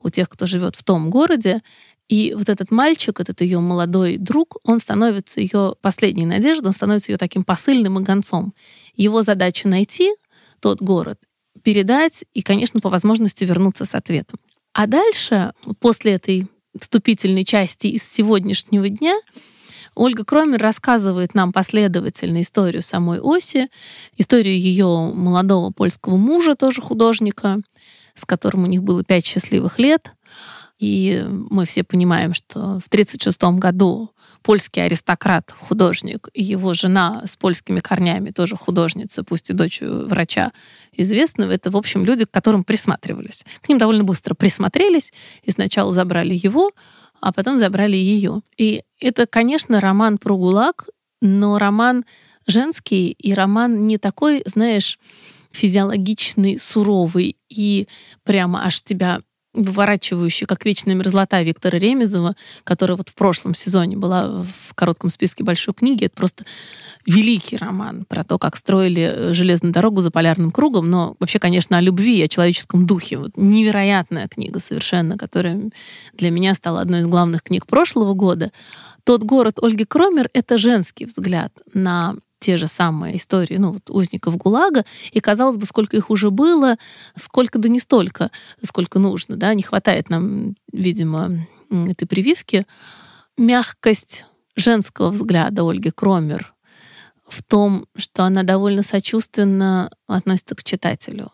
у 0.00 0.10
тех, 0.10 0.28
кто 0.28 0.46
живет 0.46 0.76
в 0.76 0.84
том 0.84 1.10
городе. 1.10 1.62
И 2.08 2.34
вот 2.36 2.48
этот 2.48 2.70
мальчик, 2.70 3.18
этот 3.18 3.40
ее 3.40 3.58
молодой 3.60 4.16
друг, 4.16 4.58
он 4.62 4.78
становится 4.78 5.40
ее 5.40 5.74
последней 5.80 6.26
надеждой, 6.26 6.66
он 6.66 6.72
становится 6.72 7.12
ее 7.12 7.18
таким 7.18 7.42
посыльным 7.42 7.98
и 7.98 8.02
гонцом. 8.02 8.54
Его 8.94 9.22
задача 9.22 9.68
найти 9.68 10.12
тот 10.60 10.80
город, 10.80 11.20
передать 11.62 12.24
и, 12.32 12.42
конечно, 12.42 12.80
по 12.80 12.90
возможности 12.90 13.44
вернуться 13.44 13.84
с 13.84 13.94
ответом. 13.94 14.38
А 14.72 14.86
дальше, 14.86 15.52
после 15.80 16.12
этой 16.12 16.46
вступительной 16.80 17.44
части 17.44 17.86
из 17.86 18.02
сегодняшнего 18.02 18.88
дня, 18.88 19.18
Ольга 19.94 20.24
Кромер 20.24 20.60
рассказывает 20.60 21.34
нам 21.34 21.52
последовательно 21.52 22.42
историю 22.42 22.82
самой 22.82 23.18
Оси, 23.20 23.68
историю 24.18 24.58
ее 24.58 25.10
молодого 25.14 25.70
польского 25.70 26.16
мужа, 26.16 26.54
тоже 26.54 26.82
художника, 26.82 27.60
с 28.14 28.26
которым 28.26 28.64
у 28.64 28.66
них 28.66 28.82
было 28.82 29.02
пять 29.02 29.24
счастливых 29.24 29.78
лет. 29.78 30.12
И 30.78 31.24
мы 31.28 31.64
все 31.64 31.82
понимаем, 31.82 32.34
что 32.34 32.78
в 32.78 32.88
1936 32.88 33.42
году 33.58 34.10
польский 34.46 34.84
аристократ, 34.84 35.52
художник, 35.58 36.28
и 36.32 36.40
его 36.40 36.72
жена 36.72 37.22
с 37.26 37.36
польскими 37.36 37.80
корнями, 37.80 38.30
тоже 38.30 38.54
художница, 38.56 39.24
пусть 39.24 39.50
и 39.50 39.52
дочь 39.52 39.80
врача 39.80 40.52
известного, 40.92 41.50
это, 41.50 41.72
в 41.72 41.76
общем, 41.76 42.04
люди, 42.04 42.26
к 42.26 42.30
которым 42.30 42.62
присматривались. 42.62 43.44
К 43.60 43.68
ним 43.68 43.78
довольно 43.78 44.04
быстро 44.04 44.34
присмотрелись, 44.34 45.12
и 45.42 45.50
сначала 45.50 45.90
забрали 45.90 46.32
его, 46.40 46.70
а 47.20 47.32
потом 47.32 47.58
забрали 47.58 47.96
ее. 47.96 48.42
И 48.56 48.84
это, 49.00 49.26
конечно, 49.26 49.80
роман 49.80 50.16
про 50.16 50.36
ГУЛАГ, 50.36 50.90
но 51.20 51.58
роман 51.58 52.04
женский, 52.46 53.10
и 53.10 53.34
роман 53.34 53.88
не 53.88 53.98
такой, 53.98 54.44
знаешь, 54.46 55.00
физиологичный, 55.50 56.60
суровый 56.60 57.36
и 57.48 57.88
прямо 58.22 58.64
аж 58.64 58.80
тебя 58.80 59.22
выворачивающий, 59.56 60.46
как 60.46 60.64
вечная 60.64 60.94
мерзлота 60.94 61.42
Виктора 61.42 61.78
Ремезова, 61.78 62.36
которая 62.64 62.96
вот 62.96 63.08
в 63.08 63.14
прошлом 63.14 63.54
сезоне 63.54 63.96
была 63.96 64.44
в 64.44 64.74
коротком 64.74 65.10
списке 65.10 65.42
большой 65.42 65.74
книги. 65.74 66.04
Это 66.04 66.14
просто 66.14 66.44
великий 67.06 67.56
роман 67.56 68.04
про 68.04 68.22
то, 68.24 68.38
как 68.38 68.56
строили 68.56 69.10
э, 69.12 69.34
железную 69.34 69.72
дорогу 69.72 70.00
за 70.00 70.10
полярным 70.10 70.50
кругом, 70.50 70.90
но 70.90 71.16
вообще, 71.18 71.38
конечно, 71.38 71.78
о 71.78 71.80
любви, 71.80 72.22
о 72.22 72.28
человеческом 72.28 72.86
духе. 72.86 73.18
Вот 73.18 73.32
невероятная 73.36 74.28
книга 74.28 74.60
совершенно, 74.60 75.16
которая 75.16 75.70
для 76.12 76.30
меня 76.30 76.54
стала 76.54 76.80
одной 76.80 77.00
из 77.00 77.06
главных 77.06 77.42
книг 77.42 77.66
прошлого 77.66 78.14
года. 78.14 78.52
«Тот 79.04 79.22
город» 79.22 79.58
Ольги 79.62 79.84
Кромер— 79.84 80.28
это 80.32 80.58
женский 80.58 81.06
взгляд 81.06 81.52
на 81.72 82.16
те 82.46 82.56
же 82.56 82.68
самые 82.68 83.16
истории, 83.16 83.56
ну, 83.56 83.72
вот 83.72 83.90
узников 83.90 84.36
ГУЛАГа, 84.36 84.84
и 85.10 85.18
казалось 85.18 85.56
бы, 85.56 85.66
сколько 85.66 85.96
их 85.96 86.10
уже 86.10 86.30
было, 86.30 86.76
сколько 87.16 87.58
да 87.58 87.68
не 87.68 87.80
столько, 87.80 88.30
сколько 88.62 89.00
нужно, 89.00 89.34
да, 89.36 89.52
не 89.52 89.64
хватает 89.64 90.10
нам, 90.10 90.54
видимо, 90.72 91.44
этой 91.70 92.06
прививки. 92.06 92.64
Мягкость 93.36 94.26
женского 94.54 95.10
взгляда 95.10 95.68
Ольги 95.68 95.90
Кромер 95.90 96.54
в 97.26 97.42
том, 97.42 97.86
что 97.96 98.22
она 98.22 98.44
довольно 98.44 98.84
сочувственно 98.84 99.90
относится 100.06 100.54
к 100.54 100.62
читателю. 100.62 101.32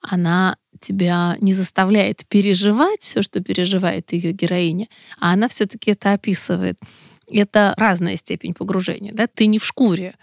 Она 0.00 0.56
тебя 0.80 1.36
не 1.40 1.54
заставляет 1.54 2.26
переживать 2.26 3.02
все, 3.02 3.22
что 3.22 3.40
переживает 3.40 4.12
ее 4.12 4.32
героиня, 4.32 4.88
а 5.20 5.34
она 5.34 5.46
все-таки 5.46 5.92
это 5.92 6.14
описывает 6.14 6.80
это 7.34 7.74
разная 7.76 8.16
степень 8.16 8.54
погружения. 8.54 9.12
Да? 9.12 9.26
Ты 9.26 9.46
не 9.46 9.58
в 9.58 9.64
шкуре 9.64 10.14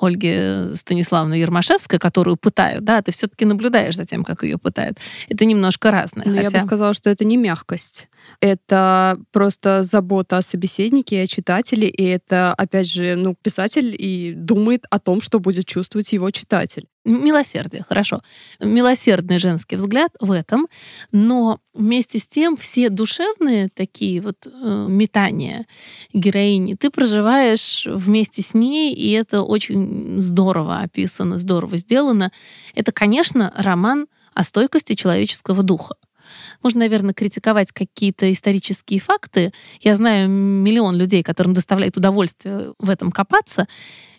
Ольги 0.00 0.74
Станиславны 0.74 1.34
Ермашевской, 1.34 1.98
которую 1.98 2.36
пытают, 2.36 2.84
да, 2.84 3.02
ты 3.02 3.12
все-таки 3.12 3.44
наблюдаешь 3.44 3.96
за 3.96 4.04
тем, 4.04 4.24
как 4.24 4.42
ее 4.42 4.58
пытают. 4.58 4.98
Это 5.28 5.44
немножко 5.44 5.90
разное. 5.90 6.24
Но 6.26 6.32
хотя... 6.32 6.42
Я 6.42 6.50
бы 6.50 6.58
сказала, 6.58 6.94
что 6.94 7.10
это 7.10 7.24
не 7.24 7.36
мягкость. 7.36 8.08
Это 8.40 9.18
просто 9.32 9.82
забота 9.82 10.38
о 10.38 10.42
собеседнике, 10.42 11.22
о 11.22 11.26
читателе, 11.26 11.88
и 11.88 12.04
это, 12.04 12.54
опять 12.54 12.90
же, 12.90 13.16
ну, 13.16 13.34
писатель 13.40 13.94
и 13.96 14.32
думает 14.34 14.86
о 14.90 14.98
том, 14.98 15.20
что 15.20 15.40
будет 15.40 15.66
чувствовать 15.66 16.12
его 16.12 16.30
читатель. 16.30 16.86
Милосердие, 17.04 17.84
хорошо. 17.86 18.22
Милосердный 18.60 19.38
женский 19.38 19.76
взгляд 19.76 20.12
в 20.20 20.32
этом, 20.32 20.66
но 21.12 21.60
вместе 21.74 22.18
с 22.18 22.26
тем 22.26 22.56
все 22.56 22.88
душевные 22.88 23.68
такие 23.68 24.22
вот 24.22 24.46
э, 24.46 24.86
метания 24.88 25.66
героини 26.14 26.74
ты 26.74 26.88
проживаешь 26.88 27.86
вместе 27.90 28.40
с 28.40 28.54
ней, 28.54 28.94
и 28.94 29.10
это 29.10 29.42
очень 29.42 30.18
здорово 30.18 30.78
описано, 30.78 31.38
здорово 31.38 31.76
сделано. 31.76 32.32
Это, 32.74 32.90
конечно, 32.90 33.52
роман 33.54 34.06
о 34.32 34.42
стойкости 34.42 34.94
человеческого 34.94 35.62
духа. 35.62 35.96
Можно, 36.62 36.80
наверное, 36.80 37.12
критиковать 37.12 37.70
какие-то 37.72 38.32
исторические 38.32 39.00
факты. 39.00 39.52
Я 39.80 39.94
знаю 39.96 40.30
миллион 40.30 40.96
людей, 40.96 41.22
которым 41.22 41.52
доставляет 41.52 41.98
удовольствие 41.98 42.72
в 42.78 42.88
этом 42.88 43.12
копаться. 43.12 43.68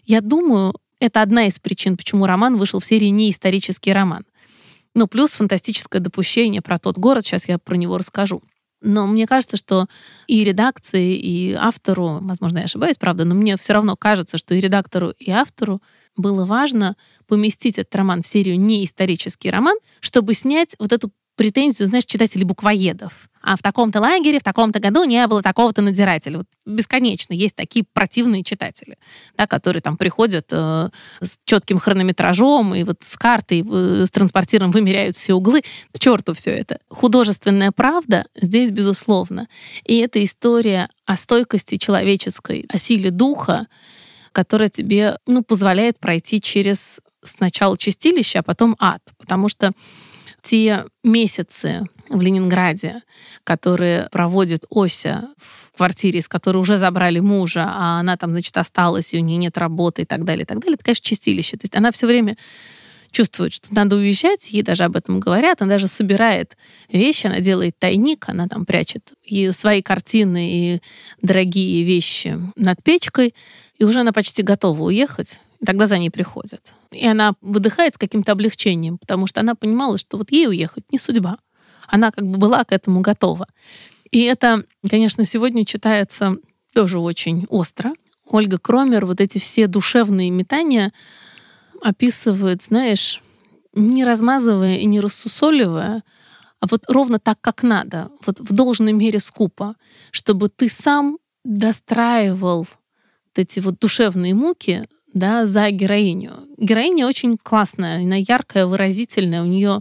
Я 0.06 0.22
думаю, 0.22 0.76
это 1.00 1.22
одна 1.22 1.48
из 1.48 1.60
причин, 1.60 1.98
почему 1.98 2.26
роман 2.26 2.58
вышел 2.58 2.80
в 2.80 2.86
серии 2.86 3.08
«Не 3.08 3.32
исторический 3.32 3.94
роман». 3.94 4.26
Ну, 4.94 5.08
плюс 5.08 5.32
фантастическое 5.32 6.00
допущение 6.00 6.62
про 6.62 6.80
тот 6.80 6.98
город, 6.98 7.26
сейчас 7.26 7.48
я 7.48 7.60
про 7.60 7.76
него 7.76 7.98
расскажу. 7.98 8.42
Но 8.82 9.08
мне 9.08 9.26
кажется, 9.26 9.58
что 9.58 9.88
и 10.28 10.44
редакции, 10.44 11.16
и 11.16 11.54
автору, 11.54 12.20
возможно, 12.22 12.60
я 12.60 12.66
ошибаюсь, 12.66 12.98
правда, 12.98 13.26
но 13.26 13.34
мне 13.36 13.58
все 13.58 13.74
равно 13.74 13.96
кажется, 13.96 14.38
что 14.38 14.54
и 14.54 14.60
редактору, 14.60 15.10
и 15.18 15.32
автору 15.32 15.82
было 16.16 16.46
важно 16.46 16.96
поместить 17.28 17.78
этот 17.78 17.96
роман 17.96 18.22
в 18.22 18.28
серию 18.28 18.60
не 18.60 18.86
исторический 18.86 19.50
роман, 19.50 19.76
чтобы 20.00 20.34
снять 20.34 20.76
вот 20.80 20.94
эту 20.94 21.12
претензию, 21.36 21.88
знаешь, 21.88 22.06
читателей 22.06 22.46
буквоедов. 22.46 23.30
А 23.42 23.56
в 23.56 23.62
таком-то 23.62 24.00
лагере, 24.00 24.40
в 24.40 24.44
таком-то 24.44 24.80
году 24.80 25.04
не 25.04 25.26
было 25.28 25.44
такого-то 25.44 25.84
надзирателя. 25.84 26.40
Вот 26.40 26.48
бесконечно 26.66 27.34
есть 27.34 27.56
такие 27.56 27.86
противные 27.94 28.44
читатели, 28.44 28.98
да, 29.38 29.46
которые 29.46 29.82
там 29.82 29.98
приходят 29.98 30.48
э, 30.52 30.90
с 31.22 31.38
четким 31.46 31.78
хронометражом 31.78 32.74
и 32.74 32.84
вот 32.84 33.04
с 33.04 33.16
картой, 33.18 33.64
э, 33.64 34.06
с 34.08 34.10
транспортиром 34.10 34.72
вымеряют 34.72 35.16
все 35.16 35.36
углы. 35.36 35.62
К 35.92 36.00
черту 36.00 36.34
все 36.34 36.52
это. 36.52 36.80
Художественная 36.90 37.72
правда 37.72 38.26
здесь, 38.36 38.72
безусловно. 38.72 39.48
И 39.84 39.98
это 39.98 40.24
история 40.24 40.90
о 41.06 41.16
стойкости 41.16 41.78
человеческой, 41.78 42.66
о 42.70 42.80
силе 42.80 43.12
духа, 43.12 43.68
которая 44.32 44.70
тебе 44.70 45.18
ну, 45.28 45.44
позволяет 45.44 46.00
пройти 46.00 46.42
через 46.42 47.00
сначала 47.22 47.78
чистилище, 47.78 48.40
а 48.40 48.44
потом 48.44 48.76
ад. 48.80 49.02
Потому 49.18 49.50
что 49.50 49.72
те 50.46 50.86
месяцы 51.04 51.84
в 52.08 52.22
Ленинграде, 52.22 53.02
которые 53.44 54.08
проводит 54.12 54.66
Ося 54.70 55.30
в 55.40 55.76
квартире, 55.76 56.20
из 56.20 56.28
которой 56.28 56.58
уже 56.58 56.78
забрали 56.78 57.20
мужа, 57.20 57.66
а 57.68 58.00
она 58.00 58.16
там, 58.16 58.32
значит, 58.32 58.56
осталась, 58.58 59.14
и 59.14 59.18
у 59.18 59.22
нее 59.22 59.38
нет 59.38 59.58
работы 59.58 60.04
и 60.04 60.06
так 60.06 60.24
далее, 60.24 60.44
и 60.44 60.46
так 60.46 60.60
далее, 60.60 60.76
это, 60.76 60.84
конечно, 60.84 61.04
чистилище. 61.04 61.58
То 61.58 61.64
есть 61.64 61.76
она 61.76 61.92
все 61.92 62.06
время 62.06 62.38
чувствует, 63.10 63.54
что 63.54 63.74
надо 63.74 63.96
уезжать, 63.96 64.52
ей 64.52 64.62
даже 64.62 64.84
об 64.84 64.96
этом 64.96 65.20
говорят, 65.20 65.62
она 65.62 65.72
даже 65.76 65.88
собирает 65.88 66.58
вещи, 66.92 67.26
она 67.26 67.40
делает 67.40 67.80
тайник, 67.80 68.26
она 68.28 68.48
там 68.48 68.66
прячет 68.66 69.14
и 69.24 69.52
свои 69.52 69.82
картины, 69.82 70.50
и 70.52 70.82
дорогие 71.22 71.84
вещи 71.84 72.38
над 72.56 72.84
печкой, 72.84 73.34
и 73.80 73.84
уже 73.84 74.02
она 74.02 74.12
почти 74.12 74.44
готова 74.44 74.84
уехать, 74.84 75.42
тогда 75.66 75.88
за 75.88 75.98
ней 75.98 76.10
приходят. 76.10 76.74
И 76.92 77.06
она 77.06 77.34
выдыхает 77.42 77.96
с 77.96 77.98
каким-то 77.98 78.32
облегчением, 78.32 78.98
потому 78.98 79.28
что 79.28 79.42
она 79.42 79.56
понимала, 79.56 79.98
что 79.98 80.18
вот 80.18 80.32
ей 80.32 80.48
уехать 80.48 80.84
не 80.92 80.98
судьба. 80.98 81.38
Она 81.88 82.12
как 82.12 82.26
бы 82.26 82.38
была 82.38 82.64
к 82.64 82.72
этому 82.72 83.02
готова. 83.02 83.48
И 84.12 84.22
это, 84.22 84.64
конечно, 84.90 85.26
сегодня 85.26 85.66
читается 85.66 86.38
тоже 86.74 87.00
очень 87.00 87.46
остро. 87.50 87.94
Ольга 88.28 88.58
Кромер 88.58 89.06
вот 89.06 89.22
эти 89.22 89.38
все 89.38 89.68
душевные 89.68 90.30
метания 90.32 90.92
описывает, 91.82 92.62
знаешь, 92.64 93.22
не 93.74 94.04
размазывая 94.04 94.78
и 94.78 94.86
не 94.86 95.00
рассусоливая, 95.00 96.04
а 96.60 96.68
вот 96.68 96.86
ровно 96.90 97.20
так, 97.20 97.40
как 97.42 97.64
надо, 97.64 98.10
вот 98.26 98.40
в 98.40 98.54
должной 98.54 98.94
мере 98.94 99.20
скупо, 99.20 99.76
чтобы 100.12 100.50
ты 100.50 100.70
сам 100.70 101.20
достраивал 101.44 102.60
вот 102.60 102.70
эти 103.36 103.60
вот 103.60 103.80
душевные 103.80 104.34
муки 104.34 104.88
да, 105.16 105.46
за 105.46 105.72
героиню. 105.72 106.34
Героиня 106.58 107.08
очень 107.08 107.38
классная, 107.42 108.04
она 108.04 108.18
яркая, 108.18 108.68
выразительная, 108.68 109.42
у 109.42 109.46
нее 109.46 109.80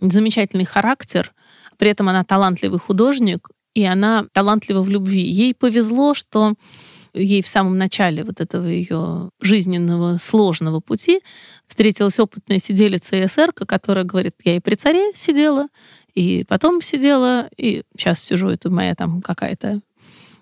замечательный 0.00 0.66
характер, 0.66 1.32
при 1.78 1.90
этом 1.90 2.08
она 2.08 2.22
талантливый 2.22 2.78
художник, 2.78 3.48
и 3.74 3.84
она 3.84 4.26
талантлива 4.32 4.82
в 4.82 4.88
любви. 4.88 5.22
Ей 5.22 5.54
повезло, 5.54 6.12
что 6.14 6.54
ей 7.14 7.42
в 7.42 7.48
самом 7.48 7.78
начале 7.78 8.22
вот 8.24 8.40
этого 8.40 8.66
ее 8.66 9.30
жизненного 9.40 10.18
сложного 10.18 10.80
пути 10.80 11.20
встретилась 11.66 12.18
опытная 12.18 12.58
сиделица 12.58 13.24
эсерка, 13.24 13.64
которая 13.64 14.04
говорит, 14.04 14.34
я 14.44 14.56
и 14.56 14.60
при 14.60 14.74
царе 14.74 15.12
сидела, 15.14 15.68
и 16.14 16.44
потом 16.46 16.82
сидела, 16.82 17.48
и 17.56 17.82
сейчас 17.96 18.20
сижу, 18.20 18.48
это 18.48 18.70
моя 18.70 18.94
там 18.94 19.22
какая-то 19.22 19.80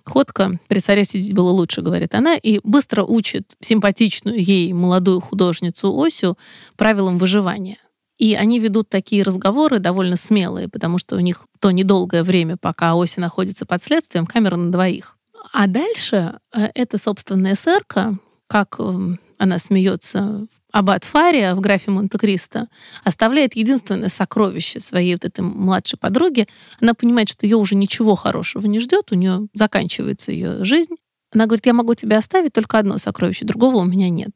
ходка, 0.08 0.58
при 0.68 0.78
царе 0.80 1.04
сидеть 1.04 1.34
было 1.34 1.50
лучше, 1.50 1.82
говорит 1.82 2.14
она, 2.14 2.36
и 2.36 2.60
быстро 2.62 3.04
учит 3.04 3.56
симпатичную 3.60 4.42
ей 4.42 4.72
молодую 4.72 5.20
художницу 5.20 5.92
Осю 6.00 6.38
правилам 6.76 7.18
выживания. 7.18 7.78
И 8.18 8.34
они 8.34 8.58
ведут 8.58 8.88
такие 8.88 9.22
разговоры 9.22 9.78
довольно 9.78 10.16
смелые, 10.16 10.68
потому 10.68 10.98
что 10.98 11.16
у 11.16 11.20
них 11.20 11.44
то 11.60 11.70
недолгое 11.70 12.24
время, 12.24 12.56
пока 12.56 12.94
Оси 12.94 13.20
находится 13.20 13.66
под 13.66 13.82
следствием, 13.82 14.26
камера 14.26 14.56
на 14.56 14.72
двоих. 14.72 15.16
А 15.52 15.66
дальше 15.66 16.38
э, 16.54 16.68
это, 16.74 16.98
собственно, 16.98 17.52
эсерка, 17.52 18.18
как 18.46 18.76
эм, 18.78 19.20
она 19.38 19.58
смеется 19.58 20.46
Аббат 20.76 21.04
Фария 21.04 21.54
в 21.54 21.60
графе 21.60 21.90
Монте-Кристо 21.90 22.68
оставляет 23.02 23.56
единственное 23.56 24.10
сокровище 24.10 24.78
своей 24.78 25.14
вот 25.14 25.24
этой 25.24 25.40
младшей 25.40 25.98
подруги. 25.98 26.46
Она 26.82 26.92
понимает, 26.92 27.30
что 27.30 27.46
ее 27.46 27.56
уже 27.56 27.74
ничего 27.74 28.14
хорошего 28.14 28.66
не 28.66 28.78
ждет, 28.78 29.10
у 29.10 29.14
нее 29.14 29.48
заканчивается 29.54 30.32
ее 30.32 30.64
жизнь. 30.64 30.96
Она 31.32 31.46
говорит, 31.46 31.64
я 31.64 31.72
могу 31.72 31.94
тебе 31.94 32.18
оставить 32.18 32.52
только 32.52 32.78
одно 32.78 32.98
сокровище, 32.98 33.46
другого 33.46 33.76
у 33.76 33.84
меня 33.84 34.10
нет. 34.10 34.32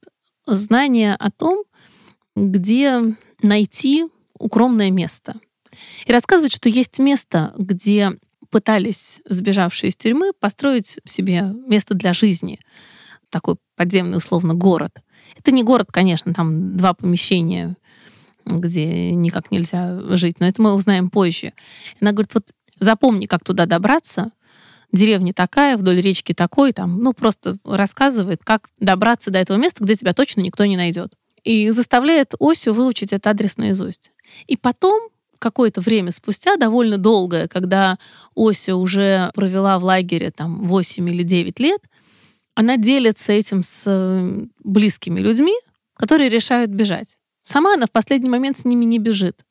Знание 0.47 1.15
о 1.15 1.31
том, 1.31 1.63
где 2.35 3.03
найти 3.43 4.07
укромное 4.39 4.91
место. 4.91 5.35
И 6.07 6.11
рассказывает, 6.11 6.53
что 6.53 6.71
есть 6.71 6.99
место, 6.99 7.53
где 7.59 8.13
пытались 8.49 9.21
сбежавшие 9.29 9.91
из 9.91 9.97
тюрьмы 9.97 10.33
построить 10.33 11.01
себе 11.05 11.53
место 11.67 11.93
для 11.93 12.15
жизни. 12.15 12.61
Такой 13.29 13.57
подземный, 13.77 14.17
условно, 14.17 14.55
город. 14.55 15.03
Это 15.39 15.51
не 15.51 15.63
город, 15.63 15.89
конечно, 15.91 16.35
там 16.35 16.77
два 16.77 16.95
помещения, 16.95 17.77
где 18.47 19.13
никак 19.13 19.51
нельзя 19.51 20.01
жить, 20.17 20.41
но 20.41 20.47
это 20.47 20.61
мы 20.61 20.75
узнаем 20.75 21.11
позже. 21.11 21.53
Она 22.01 22.13
говорит, 22.13 22.35
вот 22.35 22.51
запомни, 22.79 23.27
как 23.27 23.45
туда 23.45 23.67
добраться, 23.67 24.31
деревня 24.93 25.33
такая, 25.33 25.77
вдоль 25.77 26.01
речки 26.01 26.33
такой, 26.33 26.73
там, 26.73 27.03
ну, 27.03 27.13
просто 27.13 27.59
рассказывает, 27.65 28.41
как 28.45 28.69
добраться 28.79 29.31
до 29.31 29.39
этого 29.39 29.57
места, 29.57 29.85
где 29.85 29.95
тебя 29.95 30.13
точно 30.15 30.41
никто 30.41 30.65
не 30.65 30.77
найдет. 30.77 31.15
И 31.45 31.71
заставляет 31.71 32.35
Осю 32.39 32.73
выучить 32.73 33.13
этот 33.13 33.29
адрес 33.29 33.57
наизусть. 33.57 34.13
И 34.47 34.57
потом, 34.57 35.09
какое-то 35.39 35.81
время 35.81 36.11
спустя, 36.11 36.57
довольно 36.57 36.99
долгое, 36.99 37.49
когда 37.49 37.99
Ося 38.35 38.77
уже 38.77 39.31
провела 39.35 39.79
в 39.79 39.85
лагере 39.85 40.31
там 40.31 40.67
8 40.67 41.09
или 41.09 41.23
9 41.23 41.61
лет, 41.61 41.83
она 42.61 42.77
делится 42.77 43.33
этим 43.33 43.63
с 43.63 43.85
э, 43.87 44.47
близкими 44.63 45.21
людьми, 45.21 45.55
которые 45.95 46.29
решают 46.29 46.71
бежать. 46.71 47.17
Сама 47.43 47.73
она 47.73 47.87
в 47.87 47.91
последний 47.91 48.29
момент 48.29 48.59
с 48.59 48.67
ними 48.67 48.85
не 48.85 48.99
бежит. 48.99 49.47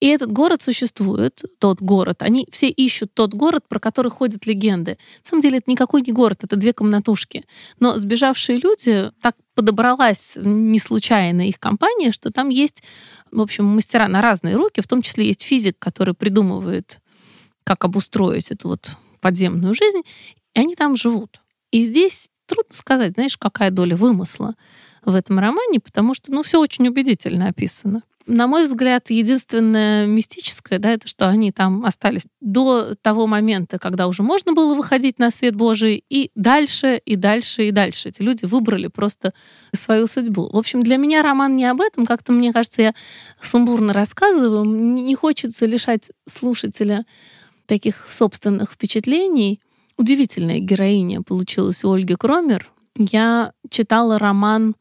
И 0.00 0.08
этот 0.08 0.32
город 0.32 0.60
существует, 0.60 1.44
тот 1.60 1.80
город. 1.80 2.22
Они 2.22 2.48
все 2.50 2.68
ищут 2.68 3.14
тот 3.14 3.32
город, 3.32 3.68
про 3.68 3.78
который 3.78 4.10
ходят 4.10 4.44
легенды. 4.44 4.98
На 5.24 5.30
самом 5.30 5.42
деле 5.42 5.58
это 5.58 5.70
никакой 5.70 6.02
не 6.02 6.10
город, 6.10 6.42
это 6.42 6.56
две 6.56 6.72
комнатушки. 6.72 7.44
Но 7.78 7.96
сбежавшие 7.96 8.58
люди, 8.58 9.12
так 9.22 9.36
подобралась 9.54 10.36
не 10.36 10.80
случайно 10.80 11.48
их 11.48 11.60
компания, 11.60 12.10
что 12.10 12.32
там 12.32 12.48
есть, 12.48 12.82
в 13.30 13.40
общем, 13.40 13.66
мастера 13.66 14.08
на 14.08 14.20
разные 14.20 14.56
руки, 14.56 14.80
в 14.80 14.88
том 14.88 15.02
числе 15.02 15.26
есть 15.26 15.42
физик, 15.42 15.78
который 15.78 16.14
придумывает, 16.14 16.98
как 17.62 17.84
обустроить 17.84 18.50
эту 18.50 18.66
вот 18.66 18.90
подземную 19.20 19.74
жизнь, 19.74 20.02
и 20.54 20.58
они 20.58 20.74
там 20.74 20.96
живут. 20.96 21.38
И 21.70 21.84
здесь 21.84 22.28
трудно 22.52 22.74
сказать, 22.74 23.12
знаешь, 23.12 23.36
какая 23.36 23.70
доля 23.70 23.96
вымысла 23.96 24.54
в 25.04 25.14
этом 25.14 25.38
романе, 25.38 25.80
потому 25.80 26.14
что, 26.14 26.32
ну, 26.32 26.42
все 26.42 26.60
очень 26.60 26.86
убедительно 26.88 27.48
описано. 27.48 28.02
На 28.26 28.46
мой 28.46 28.64
взгляд, 28.64 29.10
единственное 29.10 30.06
мистическое, 30.06 30.78
да, 30.78 30.92
это 30.92 31.08
что 31.08 31.28
они 31.28 31.50
там 31.50 31.84
остались 31.84 32.22
до 32.40 32.94
того 33.02 33.26
момента, 33.26 33.80
когда 33.80 34.06
уже 34.06 34.22
можно 34.22 34.52
было 34.52 34.76
выходить 34.76 35.18
на 35.18 35.32
свет 35.32 35.56
Божий, 35.56 36.04
и 36.08 36.30
дальше, 36.36 37.00
и 37.04 37.16
дальше, 37.16 37.66
и 37.66 37.72
дальше. 37.72 38.10
Эти 38.10 38.22
люди 38.22 38.44
выбрали 38.44 38.86
просто 38.86 39.34
свою 39.74 40.06
судьбу. 40.06 40.48
В 40.52 40.56
общем, 40.56 40.84
для 40.84 40.98
меня 40.98 41.22
роман 41.22 41.56
не 41.56 41.64
об 41.64 41.80
этом. 41.80 42.06
Как-то, 42.06 42.30
мне 42.30 42.52
кажется, 42.52 42.82
я 42.82 42.94
сумбурно 43.40 43.92
рассказываю. 43.92 44.64
Не 44.64 45.16
хочется 45.16 45.66
лишать 45.66 46.12
слушателя 46.24 47.04
таких 47.66 48.06
собственных 48.08 48.70
впечатлений. 48.70 49.58
Удивительная 50.02 50.58
героиня 50.58 51.22
получилась 51.22 51.84
у 51.84 51.92
Ольги 51.92 52.16
Кромер. 52.16 52.68
Я 52.96 53.52
читала 53.70 54.18
роман 54.18 54.74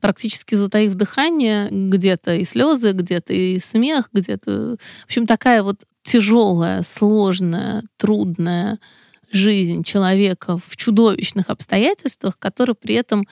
практически 0.00 0.54
затаив 0.54 0.94
дыхание, 0.94 1.66
где-то 1.72 2.36
и 2.36 2.44
слезы, 2.44 2.92
где-то 2.92 3.32
и 3.32 3.58
смех, 3.58 4.10
где-то... 4.12 4.76
В 5.00 5.04
общем, 5.06 5.26
такая 5.26 5.64
вот 5.64 5.86
тяжелая, 6.04 6.84
сложная, 6.84 7.82
трудная 7.96 8.78
жизнь 9.32 9.82
человека 9.82 10.56
в 10.64 10.76
чудовищных 10.76 11.50
обстоятельствах, 11.50 12.38
который 12.38 12.76
при 12.76 12.94
этом 12.94 13.26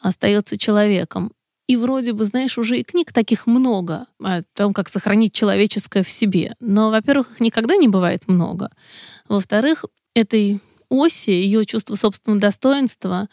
остается 0.00 0.56
человеком. 0.56 1.32
И 1.66 1.76
вроде 1.76 2.12
бы, 2.12 2.24
знаешь, 2.26 2.58
уже 2.58 2.78
и 2.78 2.84
книг 2.84 3.12
таких 3.12 3.48
много 3.48 4.06
о 4.22 4.42
том, 4.54 4.72
как 4.72 4.88
сохранить 4.88 5.32
человеческое 5.32 6.04
в 6.04 6.10
себе. 6.10 6.54
Но, 6.60 6.90
во-первых, 6.90 7.32
их 7.32 7.40
никогда 7.40 7.74
не 7.74 7.88
бывает 7.88 8.28
много. 8.28 8.70
Во-вторых, 9.28 9.84
этой 10.14 10.60
оси, 10.88 11.30
ее 11.30 11.64
чувство 11.64 11.94
собственного 11.94 12.40
достоинства, 12.40 13.28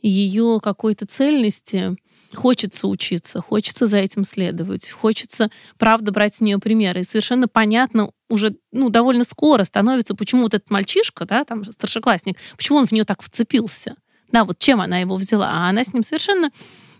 ее 0.00 0.60
какой-то 0.62 1.06
цельности— 1.06 1.96
Хочется 2.34 2.86
учиться, 2.86 3.40
хочется 3.40 3.88
за 3.88 3.96
этим 3.96 4.22
следовать, 4.22 4.88
хочется, 4.88 5.50
правда, 5.78 6.12
брать 6.12 6.36
с 6.36 6.40
нее 6.40 6.58
примеры. 6.58 7.00
И 7.00 7.04
совершенно 7.04 7.48
понятно 7.48 8.10
уже 8.28 8.54
ну, 8.70 8.88
довольно 8.88 9.24
скоро 9.24 9.64
становится, 9.64 10.14
почему 10.14 10.42
вот 10.42 10.54
этот 10.54 10.70
мальчишка, 10.70 11.24
да, 11.24 11.44
там 11.44 11.64
старшеклассник, 11.64 12.36
почему 12.56 12.78
он 12.78 12.86
в 12.86 12.92
нее 12.92 13.02
так 13.02 13.22
вцепился. 13.22 13.96
Да, 14.30 14.44
вот 14.44 14.60
чем 14.60 14.80
она 14.80 14.98
его 14.98 15.16
взяла. 15.16 15.50
А 15.50 15.68
она 15.68 15.82
с 15.82 15.92
ним 15.92 16.04
совершенно 16.04 16.52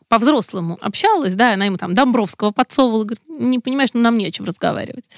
по-взрослому 0.08 0.76
общалась, 0.80 1.36
да, 1.36 1.54
она 1.54 1.66
ему 1.66 1.76
там 1.76 1.94
Домбровского 1.94 2.50
подсовывала, 2.50 3.04
говорит, 3.04 3.22
не 3.28 3.60
понимаешь, 3.60 3.90
ну 3.94 4.00
нам 4.00 4.18
чем 4.32 4.46
разговаривать. 4.46 5.08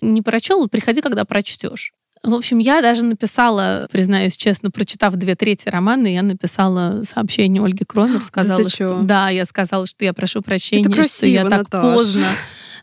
Не 0.00 0.20
прочел, 0.20 0.66
приходи, 0.68 1.00
когда 1.00 1.24
прочтешь. 1.24 1.92
В 2.24 2.32
общем, 2.34 2.58
я 2.58 2.80
даже 2.80 3.04
написала, 3.04 3.86
признаюсь 3.90 4.36
честно, 4.36 4.70
прочитав 4.70 5.14
две 5.16 5.34
трети 5.34 5.68
романа, 5.68 6.06
я 6.06 6.22
написала 6.22 7.02
сообщение 7.04 7.62
Ольге 7.62 7.84
Кромер, 7.84 8.20
сказала, 8.26 8.68
что 8.68 9.02
да, 9.02 9.28
я 9.28 9.44
сказала, 9.44 9.86
что 9.86 10.04
я 10.04 10.14
прошу 10.14 10.40
прощения, 10.40 10.84
красиво, 10.84 11.08
что 11.08 11.26
я 11.26 11.42
так 11.44 11.72
Наташ. 11.72 11.82
поздно 11.82 12.26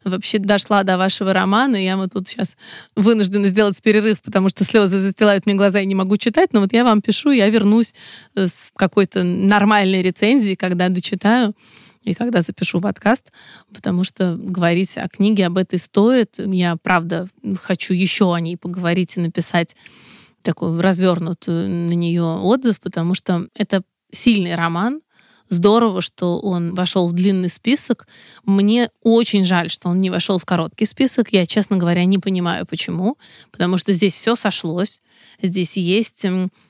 вообще 0.04 0.39
дошла 0.39 0.84
до 0.84 0.97
вашего 0.97 1.34
романа, 1.34 1.75
и 1.75 1.86
я 1.86 1.97
вот 1.97 2.13
тут 2.13 2.27
сейчас 2.27 2.56
вынуждена 2.95 3.47
сделать 3.47 3.80
перерыв, 3.82 4.21
потому 4.21 4.49
что 4.49 4.63
слезы 4.63 4.99
застилают 4.99 5.45
мне 5.45 5.56
глаза 5.56 5.80
и 5.80 5.86
не 5.86 5.95
могу 5.95 6.17
читать, 6.17 6.54
но 6.54 6.62
вот 6.62 6.73
я 6.73 6.84
вам 6.84 7.01
пишу, 7.01 7.32
я 7.32 7.49
вернусь 7.49 7.93
с 8.36 8.71
какой-то 8.75 9.23
нормальной 9.23 10.01
рецензией, 10.01 10.56
когда 10.56 10.89
дочитаю 10.89 11.54
и 12.04 12.14
когда 12.14 12.42
запишу 12.42 12.82
подкаст, 12.82 13.32
потому 13.74 14.04
что 14.04 14.36
говорить 14.38 14.98
о 14.98 15.08
книге 15.08 15.48
об 15.48 15.58
этой 15.58 15.78
стоит. 15.78 16.36
Я, 16.38 16.76
правда, 16.78 17.28
хочу 17.62 17.94
еще 17.94 18.34
о 18.34 18.40
ней 18.40 18.58
поговорить 18.58 19.18
и 19.18 19.22
написать 19.22 19.76
такой 20.42 20.80
развернутый 20.80 21.68
на 21.68 21.94
нее 21.94 22.24
отзыв, 22.24 22.80
потому 22.80 23.14
что 23.14 23.48
это 23.56 23.84
сильный 24.12 24.56
роман. 24.56 25.02
Здорово, 25.50 26.00
что 26.02 26.40
он 26.40 26.74
вошел 26.76 27.10
в 27.10 27.14
длинный 27.14 27.50
список. 27.50 28.08
Мне 28.46 28.90
очень 29.04 29.44
жаль, 29.44 29.70
что 29.70 29.90
он 29.90 30.00
не 30.00 30.10
вошел 30.10 30.40
в 30.40 30.46
короткий 30.46 30.86
список. 30.86 31.34
Я, 31.34 31.46
честно 31.46 31.76
говоря, 31.76 32.06
не 32.06 32.20
понимаю, 32.20 32.66
почему. 32.66 33.18
Потому 33.52 33.78
что 33.78 33.92
здесь 33.92 34.14
все 34.14 34.38
сошлось. 34.38 35.02
Здесь 35.42 35.76
есть 35.76 36.26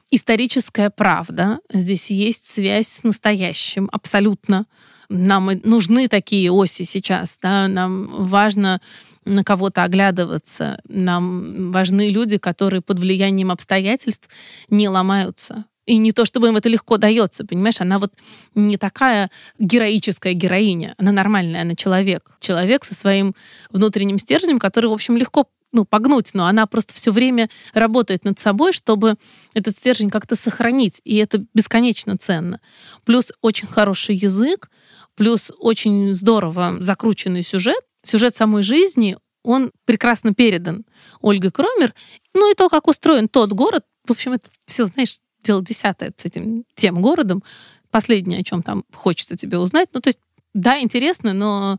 историческая 0.10 0.90
правда. 0.90 1.60
Здесь 1.72 2.10
есть 2.10 2.46
связь 2.46 2.88
с 2.88 3.04
настоящим 3.04 3.88
абсолютно 3.92 4.66
нам 5.12 5.52
нужны 5.64 6.08
такие 6.08 6.52
оси 6.52 6.84
сейчас, 6.84 7.38
да, 7.42 7.68
нам 7.68 8.08
важно 8.26 8.82
на 9.26 9.44
кого-то 9.44 9.84
оглядываться, 9.84 10.80
нам 10.88 11.72
важны 11.72 12.10
люди, 12.10 12.38
которые 12.38 12.82
под 12.82 13.00
влиянием 13.00 13.52
обстоятельств 13.52 14.30
не 14.70 14.90
ломаются. 14.90 15.66
И 15.86 15.98
не 15.98 16.12
то, 16.12 16.26
чтобы 16.26 16.48
им 16.48 16.58
это 16.58 16.70
легко 16.70 16.98
дается, 16.98 17.46
понимаешь, 17.46 17.82
она 17.82 18.00
вот 18.00 18.14
не 18.56 18.78
такая 18.78 19.30
героическая 19.60 20.34
героиня, 20.34 20.96
она 20.98 21.12
нормальная, 21.12 21.64
она 21.64 21.76
человек. 21.76 22.32
Человек 22.40 22.86
со 22.86 22.96
своим 22.96 23.36
внутренним 23.72 24.18
стержнем, 24.18 24.60
который, 24.60 24.90
в 24.90 24.94
общем, 24.94 25.18
легко 25.18 25.48
ну, 25.72 25.86
погнуть, 25.86 26.32
но 26.34 26.46
она 26.46 26.66
просто 26.68 26.94
все 26.94 27.12
время 27.12 27.50
работает 27.74 28.26
над 28.26 28.40
собой, 28.40 28.74
чтобы 28.74 29.16
этот 29.54 29.76
стержень 29.76 30.10
как-то 30.10 30.36
сохранить, 30.36 31.02
и 31.04 31.18
это 31.18 31.46
бесконечно 31.54 32.18
ценно. 32.18 32.60
Плюс 33.06 33.32
очень 33.42 33.68
хороший 33.68 34.16
язык, 34.16 34.70
плюс 35.16 35.52
очень 35.60 36.14
здорово 36.14 36.78
закрученный 36.80 37.44
сюжет, 37.44 37.82
сюжет 38.04 38.36
самой 38.36 38.64
жизни, 38.64 39.18
он 39.44 39.72
прекрасно 39.86 40.34
передан 40.34 40.86
Ольгой 41.22 41.52
Кромер. 41.52 41.94
Ну 42.34 42.52
и 42.52 42.56
то, 42.56 42.70
как 42.70 42.88
устроен 42.88 43.28
тот 43.28 43.52
город, 43.54 43.86
в 44.06 44.12
общем, 44.12 44.34
это 44.34 44.50
все, 44.66 44.86
знаешь, 44.86 45.20
дело 45.44 45.64
десятое 45.64 46.14
с 46.16 46.26
этим 46.26 46.66
тем 46.76 47.02
городом. 47.02 47.44
Последнее, 47.90 48.40
о 48.40 48.44
чем 48.44 48.64
там 48.64 48.84
хочется 48.94 49.36
тебе 49.36 49.58
узнать. 49.58 49.90
Ну, 49.94 50.00
то 50.00 50.10
есть, 50.10 50.20
да, 50.54 50.80
интересно, 50.80 51.34
но, 51.34 51.78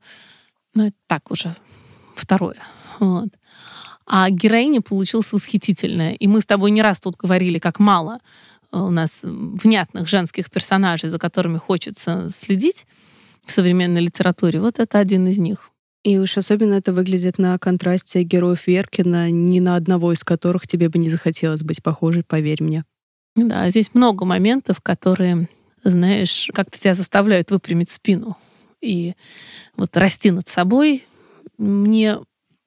но 0.74 0.88
это 0.88 0.96
так 1.06 1.30
уже 1.30 1.54
второе. 2.14 2.58
Вот. 3.02 3.30
А 4.06 4.30
героиня 4.30 4.80
получилась 4.80 5.32
восхитительная. 5.32 6.12
И 6.12 6.28
мы 6.28 6.40
с 6.40 6.46
тобой 6.46 6.70
не 6.70 6.82
раз 6.82 7.00
тут 7.00 7.16
говорили, 7.16 7.58
как 7.58 7.80
мало 7.80 8.20
у 8.70 8.90
нас 8.90 9.20
внятных 9.22 10.06
женских 10.06 10.50
персонажей, 10.50 11.10
за 11.10 11.18
которыми 11.18 11.58
хочется 11.58 12.28
следить 12.30 12.86
в 13.44 13.50
современной 13.50 14.02
литературе. 14.02 14.60
Вот 14.60 14.78
это 14.78 15.00
один 15.00 15.26
из 15.26 15.40
них. 15.40 15.70
И 16.04 16.16
уж 16.18 16.38
особенно 16.38 16.74
это 16.74 16.92
выглядит 16.92 17.38
на 17.38 17.58
контрасте 17.58 18.22
героев 18.22 18.68
Веркина, 18.68 19.32
ни 19.32 19.58
на 19.58 19.74
одного 19.74 20.12
из 20.12 20.22
которых 20.22 20.68
тебе 20.68 20.88
бы 20.88 20.98
не 20.98 21.10
захотелось 21.10 21.62
быть 21.62 21.82
похожей, 21.82 22.22
поверь 22.22 22.62
мне. 22.62 22.84
Да, 23.34 23.68
здесь 23.68 23.94
много 23.94 24.24
моментов, 24.24 24.80
которые, 24.80 25.48
знаешь, 25.82 26.50
как-то 26.54 26.78
тебя 26.78 26.94
заставляют 26.94 27.50
выпрямить 27.50 27.90
спину 27.90 28.36
и 28.80 29.14
вот 29.76 29.96
расти 29.96 30.30
над 30.30 30.46
собой. 30.48 31.04
Мне 31.58 32.18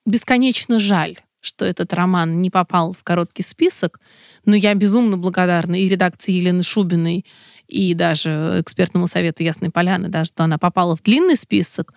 бесконечно 0.06 0.80
жаль, 0.80 1.16
что 1.40 1.64
этот 1.64 1.92
роман 1.92 2.40
не 2.40 2.50
попал 2.50 2.92
в 2.92 3.02
короткий 3.04 3.42
список, 3.42 4.00
но 4.44 4.56
я 4.56 4.74
безумно 4.74 5.16
благодарна 5.18 5.80
и 5.80 5.88
редакции 5.88 6.32
Елены 6.32 6.62
Шубиной, 6.62 7.26
и 7.68 7.94
даже 7.94 8.58
экспертному 8.60 9.06
совету 9.06 9.42
Ясной 9.42 9.70
Поляны, 9.70 10.08
да, 10.08 10.24
что 10.24 10.44
она 10.44 10.56
попала 10.58 10.96
в 10.96 11.02
длинный 11.02 11.36
список, 11.36 11.92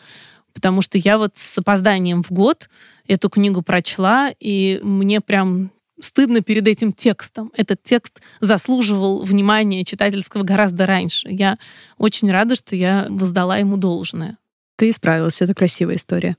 потому 0.54 0.82
что 0.82 0.98
я 0.98 1.17
вот 1.17 1.38
с 1.38 1.58
опозданием 1.58 2.24
в 2.24 2.32
год 2.32 2.69
эту 3.08 3.30
книгу 3.30 3.62
прочла, 3.62 4.32
и 4.39 4.80
мне 4.84 5.22
прям 5.22 5.72
стыдно 6.02 6.41
перед 6.41 6.67
этим 6.67 6.93
текстом. 6.93 7.52
Этот 7.56 7.84
текст 7.84 8.22
заслуживал 8.39 9.24
внимания 9.24 9.84
читательского 9.84 10.43
гораздо 10.43 10.86
раньше. 10.86 11.28
Я 11.30 11.58
очень 11.98 12.32
рада, 12.32 12.56
что 12.56 12.76
я 12.76 13.06
воздала 13.10 13.58
ему 13.58 13.78
должное. 13.78 14.38
Ты 14.78 14.91
справилась, 14.93 15.41
это 15.41 15.54
красивая 15.54 15.95
история. 15.95 16.38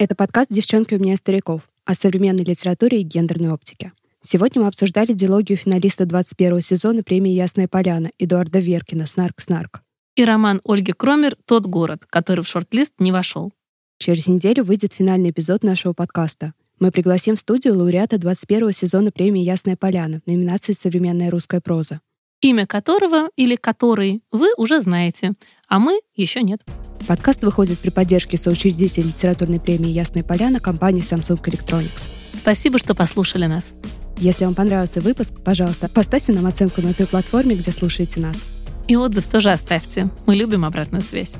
Это 0.00 0.14
подкаст 0.14 0.50
«Девчонки 0.50 0.94
у 0.94 0.98
меня 0.98 1.14
стариков» 1.18 1.68
о 1.84 1.94
современной 1.94 2.42
литературе 2.42 3.02
и 3.02 3.04
гендерной 3.04 3.52
оптике. 3.52 3.92
Сегодня 4.22 4.62
мы 4.62 4.68
обсуждали 4.68 5.12
диалогию 5.12 5.58
финалиста 5.58 6.06
21 6.06 6.62
сезона 6.62 7.02
премии 7.02 7.32
«Ясная 7.32 7.68
поляна» 7.68 8.10
Эдуарда 8.18 8.60
Веркина 8.60 9.06
«Снарк-снарк» 9.06 9.82
и 10.16 10.24
роман 10.24 10.62
Ольги 10.64 10.92
Кромер 10.92 11.36
«Тот 11.44 11.66
город», 11.66 12.06
который 12.08 12.42
в 12.42 12.48
шорт-лист 12.48 12.94
не 12.98 13.12
вошел. 13.12 13.52
Через 13.98 14.26
неделю 14.26 14.64
выйдет 14.64 14.94
финальный 14.94 15.32
эпизод 15.32 15.64
нашего 15.64 15.92
подкаста. 15.92 16.54
Мы 16.78 16.92
пригласим 16.92 17.36
в 17.36 17.40
студию 17.40 17.76
лауреата 17.76 18.16
21 18.16 18.72
сезона 18.72 19.12
премии 19.12 19.42
«Ясная 19.42 19.76
поляна» 19.76 20.22
в 20.24 20.30
номинации 20.30 20.72
«Современная 20.72 21.30
русская 21.30 21.60
проза». 21.60 22.00
Имя 22.42 22.66
которого 22.66 23.28
или 23.36 23.54
который 23.54 24.22
вы 24.32 24.48
уже 24.56 24.80
знаете, 24.80 25.32
а 25.68 25.78
мы 25.78 26.00
еще 26.16 26.40
нет. 26.40 26.62
Подкаст 27.06 27.42
выходит 27.42 27.78
при 27.78 27.90
поддержке 27.90 28.38
соучредителя 28.38 29.04
литературной 29.04 29.60
премии 29.60 29.90
«Ясная 29.90 30.22
поляна» 30.22 30.58
компании 30.58 31.02
Samsung 31.02 31.38
Electronics. 31.42 32.08
Спасибо, 32.32 32.78
что 32.78 32.94
послушали 32.94 33.44
нас. 33.44 33.74
Если 34.16 34.46
вам 34.46 34.54
понравился 34.54 35.02
выпуск, 35.02 35.34
пожалуйста, 35.44 35.90
поставьте 35.90 36.32
нам 36.32 36.46
оценку 36.46 36.80
на 36.80 36.94
той 36.94 37.06
платформе, 37.06 37.56
где 37.56 37.72
слушаете 37.72 38.20
нас. 38.20 38.42
И 38.88 38.96
отзыв 38.96 39.26
тоже 39.26 39.50
оставьте. 39.50 40.08
Мы 40.24 40.34
любим 40.34 40.64
обратную 40.64 41.02
связь. 41.02 41.34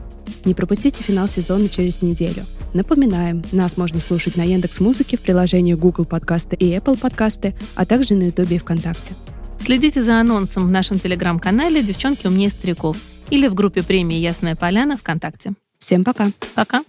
Не 0.45 0.53
пропустите 0.53 1.03
финал 1.03 1.29
сезона 1.29 1.71
через 1.71 2.03
неделю. 2.03 2.45
Напоминаем, 2.75 3.43
нас 3.53 3.79
можно 3.79 4.01
слушать 4.01 4.37
на 4.37 4.43
Яндекс 4.43 4.81
Музыке 4.81 5.17
в 5.17 5.21
приложении 5.21 5.73
Google 5.73 6.05
Подкасты 6.05 6.57
и 6.57 6.77
Apple 6.77 6.99
Подкасты, 6.99 7.57
а 7.75 7.87
также 7.87 8.15
на 8.15 8.25
Ютубе 8.25 8.57
и 8.57 8.59
ВКонтакте. 8.59 9.15
Следите 9.61 10.03
за 10.03 10.19
анонсом 10.19 10.67
в 10.67 10.71
нашем 10.71 10.99
телеграм-канале 10.99 11.83
«Девчонки 11.83 12.27
умнее 12.27 12.51
стариков» 12.51 12.97
или 13.31 13.47
в 13.47 13.55
группе 13.55 13.83
премии 13.83 14.17
«Ясная 14.17 14.57
поляна» 14.57 14.97
ВКонтакте. 14.97 15.53
Всем 15.79 16.03
пока. 16.03 16.31
Пока. 16.55 16.83